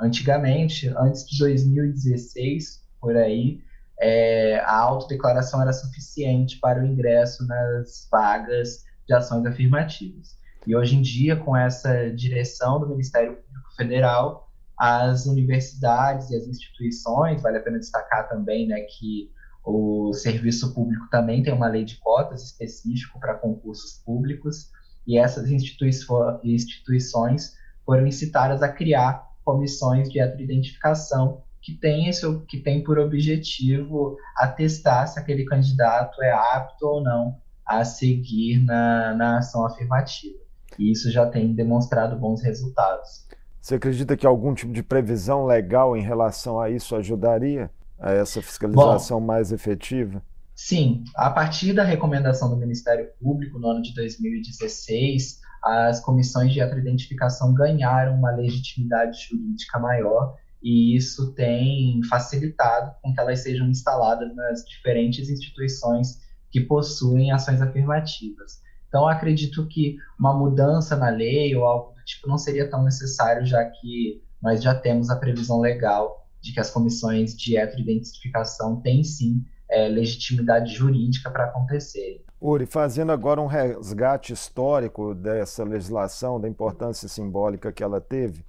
antigamente, 0.00 0.88
antes 0.96 1.26
de 1.26 1.38
2016, 1.38 2.82
por 3.00 3.16
aí, 3.16 3.60
é, 4.00 4.58
a 4.60 4.76
autodeclaração 4.76 5.62
era 5.62 5.72
suficiente 5.72 6.58
para 6.58 6.82
o 6.82 6.86
ingresso 6.86 7.46
nas 7.46 8.08
vagas 8.10 8.84
de 9.06 9.14
ações 9.14 9.46
afirmativas. 9.46 10.36
E 10.66 10.74
hoje 10.74 10.96
em 10.96 11.02
dia, 11.02 11.36
com 11.36 11.56
essa 11.56 12.10
direção 12.10 12.80
do 12.80 12.88
Ministério 12.88 13.36
Público 13.36 13.74
Federal, 13.76 14.50
as 14.76 15.26
universidades 15.26 16.30
e 16.30 16.36
as 16.36 16.46
instituições, 16.46 17.42
vale 17.42 17.58
a 17.58 17.60
pena 17.60 17.78
destacar 17.78 18.28
também 18.28 18.66
né, 18.66 18.80
que 18.80 19.30
o 19.64 20.12
serviço 20.12 20.74
público 20.74 21.08
também 21.10 21.42
tem 21.42 21.52
uma 21.52 21.68
lei 21.68 21.84
de 21.84 21.96
cotas 21.98 22.42
específico 22.42 23.18
para 23.20 23.34
concursos 23.34 24.02
públicos, 24.04 24.70
e 25.06 25.18
essas 25.18 25.50
instituições 25.50 27.56
foram 27.84 28.06
incitadas 28.06 28.62
a 28.62 28.68
criar 28.68 29.28
comissões 29.44 30.10
de 30.10 30.18
heteroidentificação 30.18 31.42
que 31.60 31.74
tem, 31.74 32.08
esse, 32.08 32.26
que 32.46 32.58
tem 32.58 32.82
por 32.82 32.98
objetivo 32.98 34.16
atestar 34.36 35.06
se 35.08 35.18
aquele 35.18 35.44
candidato 35.44 36.22
é 36.22 36.30
apto 36.30 36.86
ou 36.86 37.02
não 37.02 37.36
a 37.64 37.84
seguir 37.84 38.62
na, 38.62 39.14
na 39.14 39.38
ação 39.38 39.64
afirmativa. 39.64 40.38
E 40.78 40.90
isso 40.90 41.10
já 41.10 41.26
tem 41.26 41.54
demonstrado 41.54 42.16
bons 42.16 42.42
resultados. 42.42 43.26
Você 43.60 43.76
acredita 43.76 44.14
que 44.14 44.26
algum 44.26 44.52
tipo 44.52 44.72
de 44.72 44.82
previsão 44.82 45.46
legal 45.46 45.96
em 45.96 46.02
relação 46.02 46.60
a 46.60 46.68
isso 46.68 46.94
ajudaria 46.94 47.70
a 47.98 48.12
essa 48.12 48.42
fiscalização 48.42 49.20
Bom, 49.20 49.26
mais 49.26 49.50
efetiva? 49.50 50.22
Sim, 50.54 51.02
a 51.16 51.30
partir 51.30 51.72
da 51.72 51.82
recomendação 51.82 52.48
do 52.48 52.56
Ministério 52.56 53.08
Público 53.20 53.58
no 53.58 53.68
ano 53.68 53.82
de 53.82 53.92
2016, 53.94 55.40
as 55.62 56.00
comissões 56.00 56.52
de 56.52 56.60
heteroidentificação 56.60 57.52
ganharam 57.52 58.14
uma 58.14 58.30
legitimidade 58.30 59.26
jurídica 59.28 59.78
maior 59.78 60.36
e 60.62 60.96
isso 60.96 61.32
tem 61.34 62.00
facilitado 62.04 62.94
com 63.02 63.12
que 63.12 63.20
elas 63.20 63.40
sejam 63.40 63.68
instaladas 63.68 64.34
nas 64.34 64.64
diferentes 64.64 65.28
instituições 65.28 66.20
que 66.50 66.60
possuem 66.60 67.32
ações 67.32 67.60
afirmativas. 67.60 68.62
Então, 68.88 69.08
acredito 69.08 69.66
que 69.66 69.96
uma 70.18 70.32
mudança 70.32 70.94
na 70.94 71.08
lei 71.08 71.54
ou 71.56 71.64
algo 71.64 71.94
do 71.94 72.04
tipo 72.04 72.28
não 72.28 72.38
seria 72.38 72.70
tão 72.70 72.84
necessário, 72.84 73.44
já 73.44 73.64
que 73.64 74.22
nós 74.40 74.62
já 74.62 74.74
temos 74.74 75.10
a 75.10 75.16
previsão 75.16 75.60
legal 75.60 76.28
de 76.40 76.52
que 76.52 76.60
as 76.60 76.70
comissões 76.70 77.36
de 77.36 77.56
heteroidentificação 77.56 78.80
têm 78.80 79.02
sim 79.02 79.44
é, 79.74 79.88
legitimidade 79.88 80.72
jurídica 80.72 81.30
para 81.30 81.44
acontecer. 81.44 82.22
Uri, 82.40 82.64
fazendo 82.64 83.10
agora 83.10 83.40
um 83.40 83.46
resgate 83.46 84.32
histórico 84.32 85.14
dessa 85.14 85.64
legislação, 85.64 86.40
da 86.40 86.48
importância 86.48 87.08
simbólica 87.08 87.72
que 87.72 87.82
ela 87.82 88.00
teve, 88.00 88.44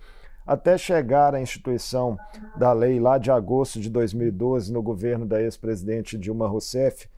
até 0.46 0.78
chegar 0.78 1.34
à 1.34 1.42
instituição 1.42 2.18
da 2.56 2.72
lei 2.72 3.00
lá 3.00 3.18
de 3.18 3.32
agosto 3.32 3.80
de 3.80 3.90
2012, 3.90 4.72
no 4.72 4.84
governo 4.84 5.26
da 5.26 5.42
ex-presidente 5.42 6.18
Dilma 6.18 6.48
Rousseff, 6.48 7.10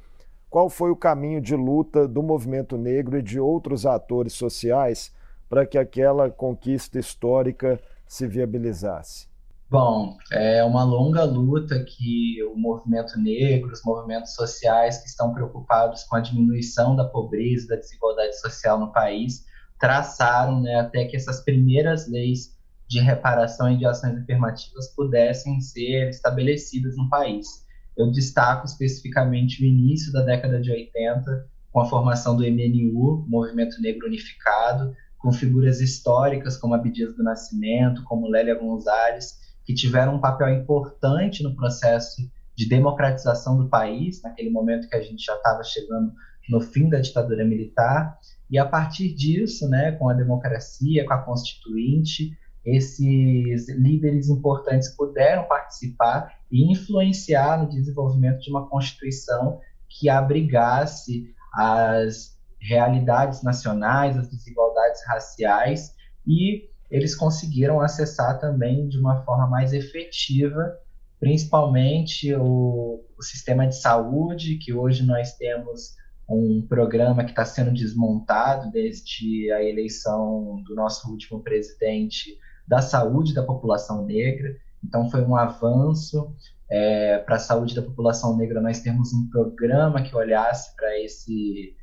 qual 0.49 0.69
foi 0.69 0.91
o 0.91 0.95
caminho 0.95 1.41
de 1.41 1.55
luta 1.55 2.07
do 2.07 2.23
movimento 2.23 2.77
negro 2.77 3.17
e 3.17 3.21
de 3.21 3.39
outros 3.39 3.85
atores 3.85 4.31
sociais 4.31 5.13
para 5.49 5.65
que 5.65 5.77
aquela 5.77 6.29
conquista 6.29 6.97
histórica 6.97 7.77
se 8.07 8.25
viabilizasse? 8.25 9.27
Bom, 9.69 10.17
é 10.31 10.63
uma 10.63 10.85
longa 10.85 11.25
luta 11.25 11.83
que 11.83 12.41
o 12.43 12.55
movimento 12.55 13.19
negro, 13.19 13.73
os 13.73 13.83
movimentos 13.83 14.33
sociais 14.33 14.99
que 14.99 15.09
estão 15.09 15.33
preocupados 15.33 16.03
com 16.03 16.15
a 16.15 16.21
diminuição 16.21 16.95
da 16.95 17.03
pobreza, 17.03 17.67
da 17.67 17.75
desigualdade 17.75 18.39
social 18.39 18.79
no 18.79 18.93
país, 18.93 19.45
traçaram 19.77 20.61
né, 20.61 20.75
até 20.75 21.03
que 21.03 21.17
essas 21.17 21.43
primeiras 21.43 22.09
leis 22.09 22.55
de 22.87 23.01
reparação 23.01 23.69
e 23.69 23.77
de 23.77 23.85
ações 23.85 24.17
afirmativas 24.17 24.87
pudessem 24.95 25.59
ser 25.59 26.07
estabelecidas 26.09 26.95
no 26.95 27.09
país. 27.09 27.65
Eu 27.97 28.09
destaco 28.09 28.65
especificamente 28.65 29.61
o 29.61 29.65
início 29.65 30.13
da 30.13 30.21
década 30.21 30.61
de 30.61 30.71
80, 30.71 31.45
com 31.73 31.81
a 31.81 31.85
formação 31.85 32.37
do 32.37 32.43
MNU, 32.43 33.25
Movimento 33.27 33.81
Negro 33.81 34.07
Unificado, 34.07 34.95
com 35.17 35.33
figuras 35.33 35.81
históricas 35.81 36.55
como 36.55 36.73
Abdias 36.73 37.13
do 37.17 37.23
Nascimento, 37.23 38.01
como 38.05 38.29
Lélia 38.29 38.55
Gonzalez, 38.55 39.45
que 39.67 39.73
tiveram 39.73 40.15
um 40.15 40.21
papel 40.21 40.47
importante 40.47 41.43
no 41.43 41.53
processo 41.53 42.21
de 42.55 42.69
democratização 42.69 43.57
do 43.57 43.67
país, 43.67 44.21
naquele 44.21 44.49
momento 44.49 44.87
que 44.87 44.95
a 44.95 45.01
gente 45.01 45.25
já 45.25 45.35
estava 45.35 45.61
chegando 45.61 46.13
no 46.49 46.61
fim 46.61 46.87
da 46.87 47.01
ditadura 47.01 47.43
militar, 47.43 48.17
e 48.49 48.57
a 48.57 48.65
partir 48.65 49.13
disso, 49.13 49.67
né, 49.67 49.91
com 49.91 50.07
a 50.07 50.13
democracia, 50.13 51.05
com 51.05 51.13
a 51.13 51.17
Constituinte, 51.17 52.31
esses 52.63 53.67
líderes 53.67 54.29
importantes 54.29 54.95
puderam 54.95 55.43
participar 55.43 56.33
e 56.49 56.71
influenciar 56.71 57.61
no 57.61 57.69
desenvolvimento 57.69 58.39
de 58.39 58.49
uma 58.49 58.69
Constituição 58.69 59.59
que 59.89 60.07
abrigasse 60.07 61.29
as 61.53 62.37
realidades 62.57 63.43
nacionais, 63.43 64.17
as 64.17 64.29
desigualdades 64.29 65.05
raciais 65.05 65.93
e 66.25 66.69
eles 66.89 67.15
conseguiram 67.15 67.81
acessar 67.81 68.39
também 68.39 68.87
de 68.87 68.97
uma 68.97 69.23
forma 69.23 69.47
mais 69.47 69.73
efetiva, 69.73 70.77
principalmente 71.19 72.33
o, 72.35 73.03
o 73.17 73.21
sistema 73.21 73.67
de 73.67 73.75
saúde, 73.75 74.57
que 74.57 74.73
hoje 74.73 75.03
nós 75.03 75.33
temos 75.33 75.95
um 76.29 76.61
programa 76.67 77.23
que 77.23 77.31
está 77.31 77.45
sendo 77.45 77.71
desmontado 77.71 78.69
desde 78.71 79.51
a 79.51 79.63
eleição 79.63 80.61
do 80.65 80.75
nosso 80.75 81.09
último 81.09 81.41
presidente 81.41 82.37
da 82.67 82.81
saúde 82.81 83.33
da 83.33 83.43
população 83.43 84.05
negra. 84.05 84.55
Então, 84.83 85.09
foi 85.09 85.21
um 85.23 85.35
avanço 85.35 86.35
é, 86.69 87.17
para 87.19 87.37
a 87.37 87.39
saúde 87.39 87.73
da 87.73 87.81
população 87.81 88.35
negra. 88.35 88.61
Nós 88.61 88.81
temos 88.81 89.13
um 89.13 89.29
programa 89.29 90.01
que 90.01 90.15
olhasse 90.15 90.75
para 90.75 90.99
esse, 90.99 91.75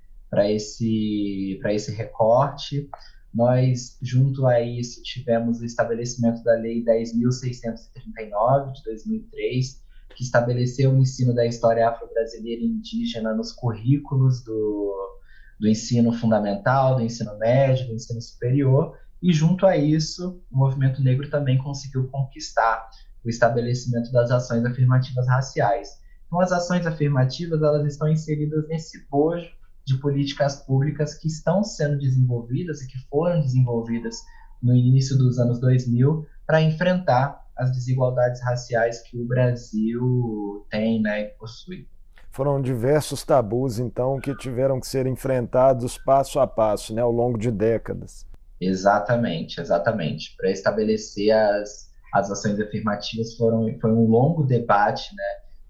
esse, 0.49 1.61
esse 1.65 1.93
recorte. 1.93 2.89
Nós, 3.35 3.99
junto 4.01 4.47
a 4.47 4.61
isso, 4.61 5.03
tivemos 5.03 5.61
o 5.61 5.65
estabelecimento 5.65 6.45
da 6.45 6.55
Lei 6.55 6.85
10.639 6.85 8.73
de 8.73 8.83
2003, 8.85 9.83
que 10.15 10.23
estabeleceu 10.23 10.93
o 10.93 10.99
ensino 10.99 11.35
da 11.35 11.45
história 11.45 11.89
afro-brasileira 11.89 12.63
e 12.63 12.67
indígena 12.67 13.35
nos 13.35 13.51
currículos 13.51 14.45
do, 14.45 15.19
do 15.59 15.67
ensino 15.69 16.13
fundamental, 16.13 16.95
do 16.95 17.03
ensino 17.03 17.37
médio, 17.39 17.89
do 17.89 17.95
ensino 17.95 18.23
superior, 18.23 18.97
e 19.21 19.33
junto 19.33 19.67
a 19.67 19.77
isso, 19.77 20.41
o 20.49 20.57
movimento 20.57 21.03
negro 21.03 21.29
também 21.29 21.59
conseguiu 21.59 22.07
conquistar 22.09 22.89
o 23.25 23.29
estabelecimento 23.29 24.13
das 24.13 24.31
ações 24.31 24.65
afirmativas 24.65 25.27
raciais. 25.27 25.89
Então, 26.27 26.41
as 26.41 26.53
ações 26.53 26.87
afirmativas 26.87 27.61
elas 27.61 27.85
estão 27.87 28.09
inseridas 28.09 28.69
nesse 28.69 29.09
bojo 29.09 29.51
de 29.87 29.99
políticas 29.99 30.57
públicas 30.65 31.15
que 31.15 31.29
estão 31.29 31.63
sendo 31.63 31.99
desenvolvidas 31.99 32.81
e 32.83 32.89
que 32.89 32.99
foram 33.09 33.41
desenvolvidas 33.41 34.17
no 34.63 34.75
início 34.75 35.17
dos 35.17 35.39
anos 35.39 35.61
2000 35.61 36.27
para 36.47 36.63
enfrentar 36.63 37.45
as 37.57 37.71
desigualdades 37.71 38.43
raciais 38.43 39.01
que 39.03 39.17
o 39.19 39.27
Brasil 39.27 40.67
tem 40.71 41.01
né, 41.01 41.23
e 41.23 41.25
possui. 41.39 41.87
Foram 42.31 42.61
diversos 42.61 43.23
tabus, 43.23 43.79
então, 43.79 44.19
que 44.19 44.35
tiveram 44.37 44.81
que 44.81 44.89
ser 44.89 45.07
enfrentados 45.07 45.97
passo 45.99 46.41
a 46.41 46.47
passo, 46.47 46.93
né, 46.93 47.01
ao 47.01 47.13
longo 47.13 47.39
de 47.39 47.51
décadas. 47.51 48.27
Exatamente, 48.61 49.61
exatamente. 49.61 50.35
Para 50.37 50.51
estabelecer 50.51 51.31
as, 51.31 51.91
as 52.13 52.31
ações 52.31 52.59
afirmativas 52.59 53.37
foram, 53.37 53.67
foi 53.81 53.93
um 53.93 54.09
longo 54.09 54.43
debate, 54.43 55.15
né, 55.15 55.23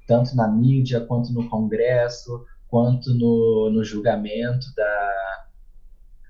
tanto 0.06 0.34
na 0.34 0.48
mídia 0.48 1.00
quanto 1.00 1.32
no 1.32 1.48
Congresso, 1.50 2.46
quanto 2.74 3.14
no, 3.14 3.70
no 3.70 3.84
julgamento 3.84 4.66
da, 4.74 5.46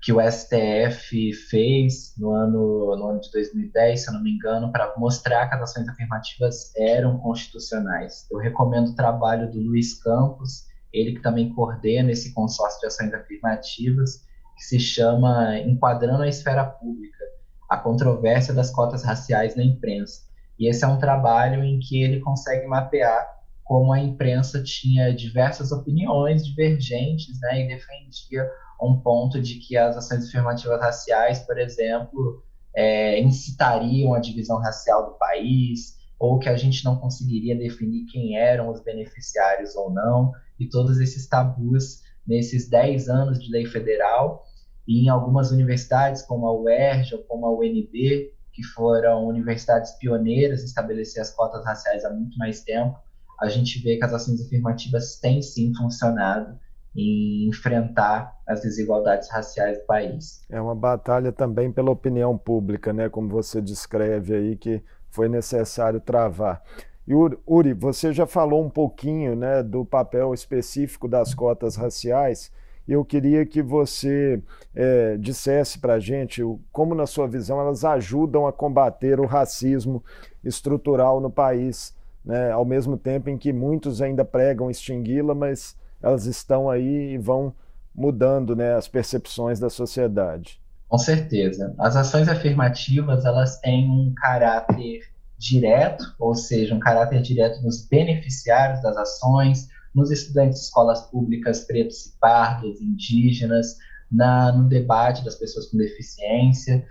que 0.03 0.13
o 0.13 0.21
STF 0.21 1.33
fez 1.49 2.13
no 2.19 2.29
ano, 2.29 2.95
no 2.95 3.07
ano 3.07 3.19
de 3.19 3.31
2010, 3.31 3.99
se 3.99 4.07
eu 4.07 4.13
não 4.13 4.21
me 4.21 4.29
engano, 4.29 4.71
para 4.71 4.93
mostrar 4.95 5.49
que 5.49 5.55
as 5.55 5.61
ações 5.63 5.89
afirmativas 5.89 6.71
eram 6.77 7.17
constitucionais. 7.17 8.27
Eu 8.31 8.37
recomendo 8.37 8.89
o 8.89 8.95
trabalho 8.95 9.49
do 9.49 9.59
Luiz 9.59 9.99
Campos, 10.03 10.67
ele 10.93 11.13
que 11.13 11.21
também 11.23 11.51
coordena 11.51 12.11
esse 12.11 12.31
consórcio 12.31 12.79
de 12.79 12.85
ações 12.85 13.11
afirmativas, 13.11 14.21
que 14.55 14.65
se 14.65 14.79
chama 14.79 15.57
Enquadrando 15.57 16.21
a 16.21 16.29
Esfera 16.29 16.63
Pública, 16.63 17.25
a 17.67 17.77
controvérsia 17.77 18.53
das 18.53 18.69
cotas 18.69 19.03
raciais 19.03 19.55
na 19.55 19.63
imprensa. 19.63 20.21
E 20.59 20.69
esse 20.69 20.85
é 20.85 20.87
um 20.87 20.99
trabalho 20.99 21.63
em 21.63 21.79
que 21.79 22.03
ele 22.03 22.19
consegue 22.19 22.67
mapear 22.67 23.34
como 23.65 23.91
a 23.91 23.99
imprensa 23.99 24.61
tinha 24.61 25.13
diversas 25.13 25.71
opiniões 25.71 26.45
divergentes 26.45 27.39
né, 27.41 27.65
e 27.65 27.67
defendia 27.67 28.47
um 28.79 28.99
ponto 28.99 29.41
de 29.41 29.55
que 29.55 29.75
as 29.75 29.97
ações 29.97 30.27
afirmativas 30.27 30.79
raciais, 30.79 31.39
por 31.39 31.57
exemplo, 31.57 32.43
é, 32.75 33.19
incitariam 33.19 34.13
a 34.13 34.19
divisão 34.19 34.59
racial 34.59 35.07
do 35.09 35.17
país, 35.17 35.95
ou 36.19 36.37
que 36.37 36.47
a 36.47 36.55
gente 36.55 36.85
não 36.85 36.97
conseguiria 36.97 37.57
definir 37.57 38.05
quem 38.05 38.37
eram 38.37 38.69
os 38.69 38.81
beneficiários 38.81 39.75
ou 39.75 39.91
não, 39.91 40.31
e 40.59 40.69
todos 40.69 40.99
esses 40.99 41.27
tabus 41.27 42.03
nesses 42.27 42.69
10 42.69 43.09
anos 43.09 43.39
de 43.39 43.51
lei 43.51 43.65
federal, 43.65 44.45
e 44.87 45.05
em 45.05 45.09
algumas 45.09 45.49
universidades, 45.49 46.21
como 46.21 46.47
a 46.47 46.55
UERJ 46.55 47.15
ou 47.15 47.23
como 47.23 47.47
a 47.47 47.51
UNB, 47.51 48.31
que 48.53 48.63
foram 48.75 49.25
universidades 49.25 49.93
pioneiras 49.93 50.61
em 50.61 50.65
estabelecer 50.65 51.21
as 51.21 51.31
cotas 51.31 51.65
raciais 51.65 52.05
há 52.05 52.11
muito 52.11 52.37
mais 52.37 52.61
tempo, 52.61 52.95
a 53.39 53.47
gente 53.49 53.81
vê 53.81 53.97
que 53.97 54.05
as 54.05 54.13
ações 54.13 54.45
afirmativas 54.45 55.17
têm 55.19 55.41
sim 55.41 55.73
funcionado 55.75 56.57
em 56.95 57.47
enfrentar 57.49 58.33
as 58.47 58.61
desigualdades 58.61 59.29
raciais 59.29 59.77
do 59.79 59.85
país. 59.85 60.41
É 60.49 60.61
uma 60.61 60.75
batalha 60.75 61.31
também 61.31 61.71
pela 61.71 61.91
opinião 61.91 62.37
pública, 62.37 62.93
né, 62.93 63.09
como 63.09 63.27
você 63.27 63.61
descreve 63.61 64.33
aí 64.33 64.55
que 64.55 64.81
foi 65.09 65.27
necessário 65.27 65.99
travar. 65.99 66.61
E 67.07 67.13
Uri, 67.13 67.73
você 67.73 68.11
já 68.11 68.25
falou 68.25 68.63
um 68.63 68.69
pouquinho, 68.69 69.35
né, 69.35 69.61
do 69.61 69.85
papel 69.85 70.33
específico 70.33 71.07
das 71.07 71.33
cotas 71.35 71.75
raciais. 71.75 72.51
Eu 72.87 73.03
queria 73.03 73.45
que 73.45 73.61
você 73.61 74.41
é, 74.73 75.17
dissesse 75.17 75.79
para 75.79 75.95
a 75.95 75.99
gente 75.99 76.41
como, 76.71 76.95
na 76.95 77.05
sua 77.05 77.27
visão, 77.27 77.59
elas 77.59 77.83
ajudam 77.83 78.47
a 78.47 78.53
combater 78.53 79.19
o 79.19 79.25
racismo 79.25 80.03
estrutural 80.43 81.19
no 81.19 81.29
país, 81.29 81.95
né, 82.25 82.51
ao 82.51 82.65
mesmo 82.65 82.97
tempo 82.97 83.29
em 83.29 83.37
que 83.37 83.53
muitos 83.53 84.01
ainda 84.01 84.25
pregam 84.25 84.69
extingui-la, 84.69 85.35
mas 85.35 85.77
elas 86.01 86.25
estão 86.25 86.69
aí 86.69 87.13
e 87.13 87.17
vão 87.17 87.53
mudando 87.93 88.55
né, 88.55 88.73
as 88.73 88.87
percepções 88.87 89.59
da 89.59 89.69
sociedade. 89.69 90.59
Com 90.87 90.97
certeza. 90.97 91.73
As 91.79 91.95
ações 91.95 92.27
afirmativas 92.27 93.25
elas 93.25 93.59
têm 93.59 93.89
um 93.89 94.13
caráter 94.15 95.01
direto, 95.37 96.03
ou 96.19 96.35
seja, 96.35 96.73
um 96.73 96.79
caráter 96.79 97.21
direto 97.21 97.61
nos 97.61 97.87
beneficiários 97.87 98.81
das 98.81 98.95
ações, 98.97 99.67
nos 99.93 100.11
estudantes 100.11 100.59
de 100.59 100.65
escolas 100.65 101.01
públicas 101.09 101.65
pretos 101.65 102.05
e 102.05 102.19
pardos, 102.19 102.81
indígenas, 102.81 103.77
na, 104.11 104.51
no 104.51 104.67
debate 104.67 105.23
das 105.23 105.35
pessoas 105.35 105.67
com 105.67 105.77
deficiência, 105.77 106.85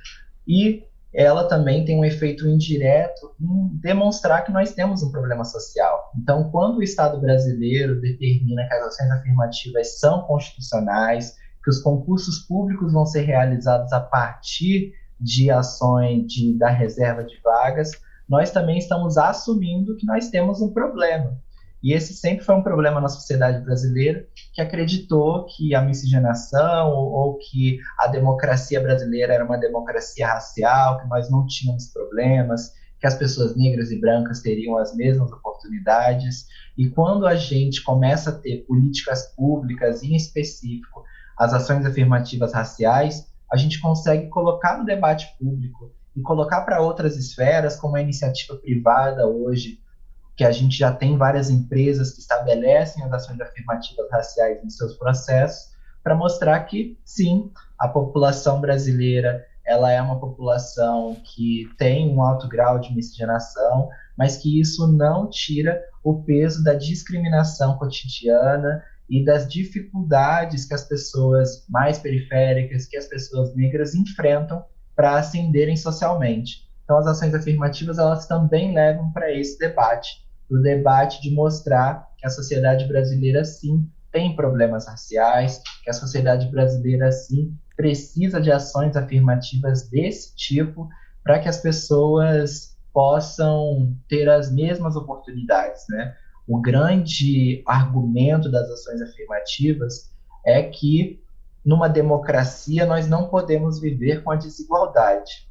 e 0.47 0.85
ela 1.14 1.46
também 1.48 1.85
tem 1.85 1.96
um 1.96 2.05
efeito 2.05 2.48
indireto 2.48 3.35
em 3.40 3.79
demonstrar 3.81 4.44
que 4.44 4.50
nós 4.50 4.72
temos 4.72 5.00
um 5.03 5.12
problema 5.12 5.44
social. 5.44 6.11
Então, 6.18 6.50
quando 6.50 6.79
o 6.79 6.83
Estado 6.83 7.20
brasileiro 7.20 8.00
determina 8.00 8.66
que 8.66 8.74
as 8.74 8.88
ações 8.88 9.11
afirmativas 9.12 10.00
são 10.00 10.22
constitucionais, 10.22 11.37
que 11.62 11.70
os 11.70 11.81
concursos 11.81 12.40
públicos 12.40 12.92
vão 12.92 13.07
ser 13.07 13.22
realizados 13.22 13.92
a 13.92 14.00
partir 14.00 14.92
de 15.20 15.50
ações 15.53 16.27
de, 16.27 16.59
da 16.59 16.68
reserva 16.68 17.22
de 17.22 17.40
vagas, 17.42 17.92
nós 18.29 18.50
também 18.50 18.79
estamos 18.79 19.16
assumindo 19.16 19.96
que 19.96 20.07
nós 20.07 20.29
temos 20.31 20.61
um 20.61 20.72
problema. 20.72 21.38
E 21.85 21.92
esse 21.92 22.14
sempre 22.14 22.42
foi 22.42 22.55
um 22.55 22.62
problema 22.62 22.99
na 22.99 23.09
sociedade 23.09 23.62
brasileira, 23.62 24.27
que 24.55 24.62
acreditou 24.62 25.44
que 25.44 25.75
a 25.75 25.83
miscigenação 25.83 26.88
ou, 26.88 27.12
ou, 27.12 27.37
que 27.37 27.79
a 27.99 28.07
democracia 28.07 28.81
brasileira 28.81 29.35
era 29.35 29.44
uma 29.44 29.59
democracia 29.59 30.27
racial, 30.29 30.99
que 30.99 31.09
nós 31.09 31.31
não 31.31 31.47
tínhamos 31.47 31.88
problemas, 31.88 32.73
que 32.99 33.07
as 33.07 33.14
pessoas 33.14 33.55
negras 33.55 33.90
e 33.90 34.01
brancas 34.01 34.40
teriam 34.40 34.79
as 34.79 34.97
mesmas 34.97 35.31
oportunidades. 35.31 36.47
E 36.79 36.88
quando 36.88 37.27
a 37.27 37.35
gente 37.35 37.85
começa 37.85 38.31
a 38.31 38.38
ter 38.38 38.64
políticas 38.66 39.35
públicas, 39.37 40.03
em 40.03 40.16
específico 40.16 41.05
as 41.37 41.53
ações 41.53 41.85
afirmativas 41.85 42.55
raciais, 42.55 43.31
a 43.53 43.59
gente 43.59 43.79
consegue 43.79 44.31
colocar 44.31 44.79
no 44.79 44.87
debate 44.87 45.37
público 45.38 45.92
e 46.16 46.23
colocar 46.23 46.62
para 46.62 46.81
outras 46.81 47.14
esferas, 47.18 47.77
como 47.77 47.97
a 47.97 48.01
iniciativa 48.01 48.57
privada 48.57 49.27
hoje, 49.27 49.84
que 50.37 50.44
a 50.44 50.51
gente 50.51 50.77
já 50.77 50.92
tem 50.92 51.16
várias 51.16 51.49
empresas 51.51 52.12
que 52.12 52.20
estabelecem 52.20 53.05
as 53.05 53.12
ações 53.12 53.40
afirmativas 53.40 54.11
raciais 54.11 54.62
em 54.64 54.70
seus 54.70 54.94
processos, 54.97 55.73
para 56.03 56.14
mostrar 56.14 56.61
que, 56.64 56.99
sim, 57.05 57.51
a 57.79 57.88
população 57.88 58.61
brasileira 58.61 59.47
ela 59.66 59.90
é 59.90 60.01
uma 60.03 60.20
população 60.20 61.16
que 61.25 61.66
tem 61.79 62.14
um 62.14 62.20
alto 62.20 62.47
grau 62.49 62.79
de 62.79 62.94
miscigenação, 62.94 63.88
mas 64.16 64.37
que 64.37 64.61
isso 64.61 64.87
não 64.92 65.29
tira 65.31 65.83
o 66.03 66.23
peso 66.23 66.62
da 66.62 66.75
discriminação 66.75 67.79
cotidiana 67.79 68.85
e 69.09 69.25
das 69.25 69.49
dificuldades 69.49 70.66
que 70.66 70.75
as 70.75 70.85
pessoas 70.85 71.64
mais 71.68 71.99
periféricas, 71.99 72.87
que 72.87 72.97
as 72.97 73.07
pessoas 73.07 73.55
negras 73.57 73.94
enfrentam 73.94 74.62
para 74.94 75.16
ascenderem 75.16 75.77
socialmente. 75.77 76.68
Então, 76.85 76.99
as 76.99 77.07
ações 77.07 77.35
afirmativas 77.35 77.99
elas 77.99 78.27
também 78.27 78.75
levam 78.75 79.11
para 79.12 79.33
esse 79.33 79.59
debate 79.59 80.24
o 80.51 80.59
debate 80.59 81.21
de 81.21 81.31
mostrar 81.31 82.09
que 82.17 82.27
a 82.27 82.31
sociedade 82.31 82.87
brasileira, 82.87 83.45
sim, 83.45 83.89
tem 84.13 84.37
problemas 84.37 84.87
raciais, 84.87 85.61
que 85.83 85.91
a 85.91 85.93
sociedade 85.93 86.49
brasileira, 86.49 87.11
sim, 87.11 87.57
precisa 87.77 88.41
de 88.41 88.53
ações 88.53 88.97
afirmativas 88.97 89.89
desse 89.89 90.35
tipo 90.37 90.89
para 91.23 91.39
que 91.39 91.49
as 91.49 91.59
pessoas 91.59 92.77
possam 92.93 93.97
ter 94.09 94.29
as 94.29 94.53
mesmas 94.53 94.95
oportunidades, 94.95 95.85
né? 95.89 96.15
O 96.47 96.61
grande 96.61 97.63
argumento 97.67 98.51
das 98.51 98.71
ações 98.71 99.01
afirmativas 99.03 100.13
é 100.47 100.63
que 100.63 101.21
numa 101.65 101.89
democracia 101.89 102.85
nós 102.85 103.09
não 103.09 103.29
podemos 103.29 103.81
viver 103.81 104.23
com 104.23 104.31
a 104.31 104.37
desigualdade. 104.37 105.49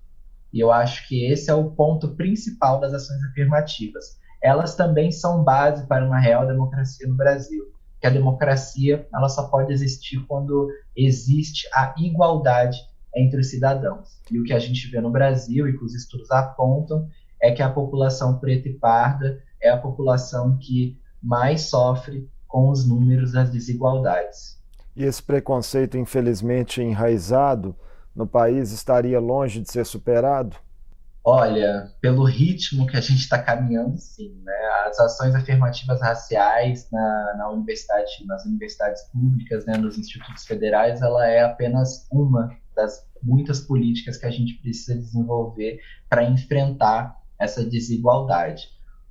E 0.53 0.59
eu 0.59 0.71
acho 0.71 1.07
que 1.07 1.25
esse 1.25 1.49
é 1.49 1.53
o 1.53 1.71
ponto 1.71 2.09
principal 2.09 2.79
das 2.79 2.93
ações 2.93 3.21
afirmativas 3.23 4.17
elas 4.43 4.75
também 4.75 5.09
são 5.09 5.41
base 5.41 5.87
para 5.87 6.05
uma 6.05 6.19
real 6.19 6.45
democracia 6.45 7.07
no 7.07 7.15
Brasil. 7.15 7.63
Que 8.01 8.07
a 8.07 8.09
democracia 8.09 9.07
ela 9.15 9.29
só 9.29 9.47
pode 9.47 9.71
existir 9.71 10.19
quando 10.27 10.69
existe 10.93 11.65
a 11.73 11.95
igualdade 11.97 12.77
entre 13.15 13.39
os 13.39 13.49
cidadãos. 13.49 14.19
E 14.29 14.37
o 14.37 14.43
que 14.43 14.51
a 14.51 14.59
gente 14.59 14.85
vê 14.91 14.99
no 14.99 15.09
Brasil 15.09 15.65
e 15.67 15.77
que 15.77 15.85
os 15.85 15.95
estudos 15.95 16.29
apontam 16.29 17.07
é 17.41 17.51
que 17.51 17.61
a 17.61 17.69
população 17.69 18.37
preta 18.37 18.67
e 18.67 18.73
parda 18.73 19.41
é 19.61 19.69
a 19.69 19.77
população 19.77 20.57
que 20.57 20.99
mais 21.21 21.61
sofre 21.61 22.29
com 22.45 22.69
os 22.69 22.85
números 22.85 23.31
das 23.31 23.49
desigualdades. 23.49 24.61
E 24.93 25.05
esse 25.05 25.23
preconceito, 25.23 25.97
infelizmente 25.97 26.81
enraizado 26.81 27.73
no 28.13 28.27
país, 28.27 28.71
estaria 28.71 29.19
longe 29.19 29.61
de 29.61 29.71
ser 29.71 29.85
superado? 29.85 30.57
Olha, 31.25 31.89
pelo 32.01 32.25
ritmo 32.25 32.85
que 32.85 32.97
a 32.97 33.01
gente 33.01 33.21
está 33.21 33.41
caminhando, 33.41 33.97
sim, 33.97 34.41
né? 34.43 34.53
As 34.87 34.99
ações 34.99 35.33
afirmativas 35.33 36.01
raciais 36.01 36.89
na, 36.91 37.35
na 37.37 37.49
universidade, 37.49 38.25
nas 38.25 38.45
universidades 38.45 39.01
públicas, 39.03 39.65
né, 39.65 39.77
nos 39.77 39.97
institutos 39.97 40.45
federais, 40.45 41.01
ela 41.01 41.25
é 41.25 41.41
apenas 41.43 42.05
uma 42.11 42.53
das 42.75 43.07
muitas 43.23 43.61
políticas 43.61 44.17
que 44.17 44.25
a 44.25 44.29
gente 44.29 44.55
precisa 44.55 44.99
desenvolver 44.99 45.79
para 46.09 46.25
enfrentar 46.25 47.15
essa 47.39 47.63
desigualdade. 47.63 48.67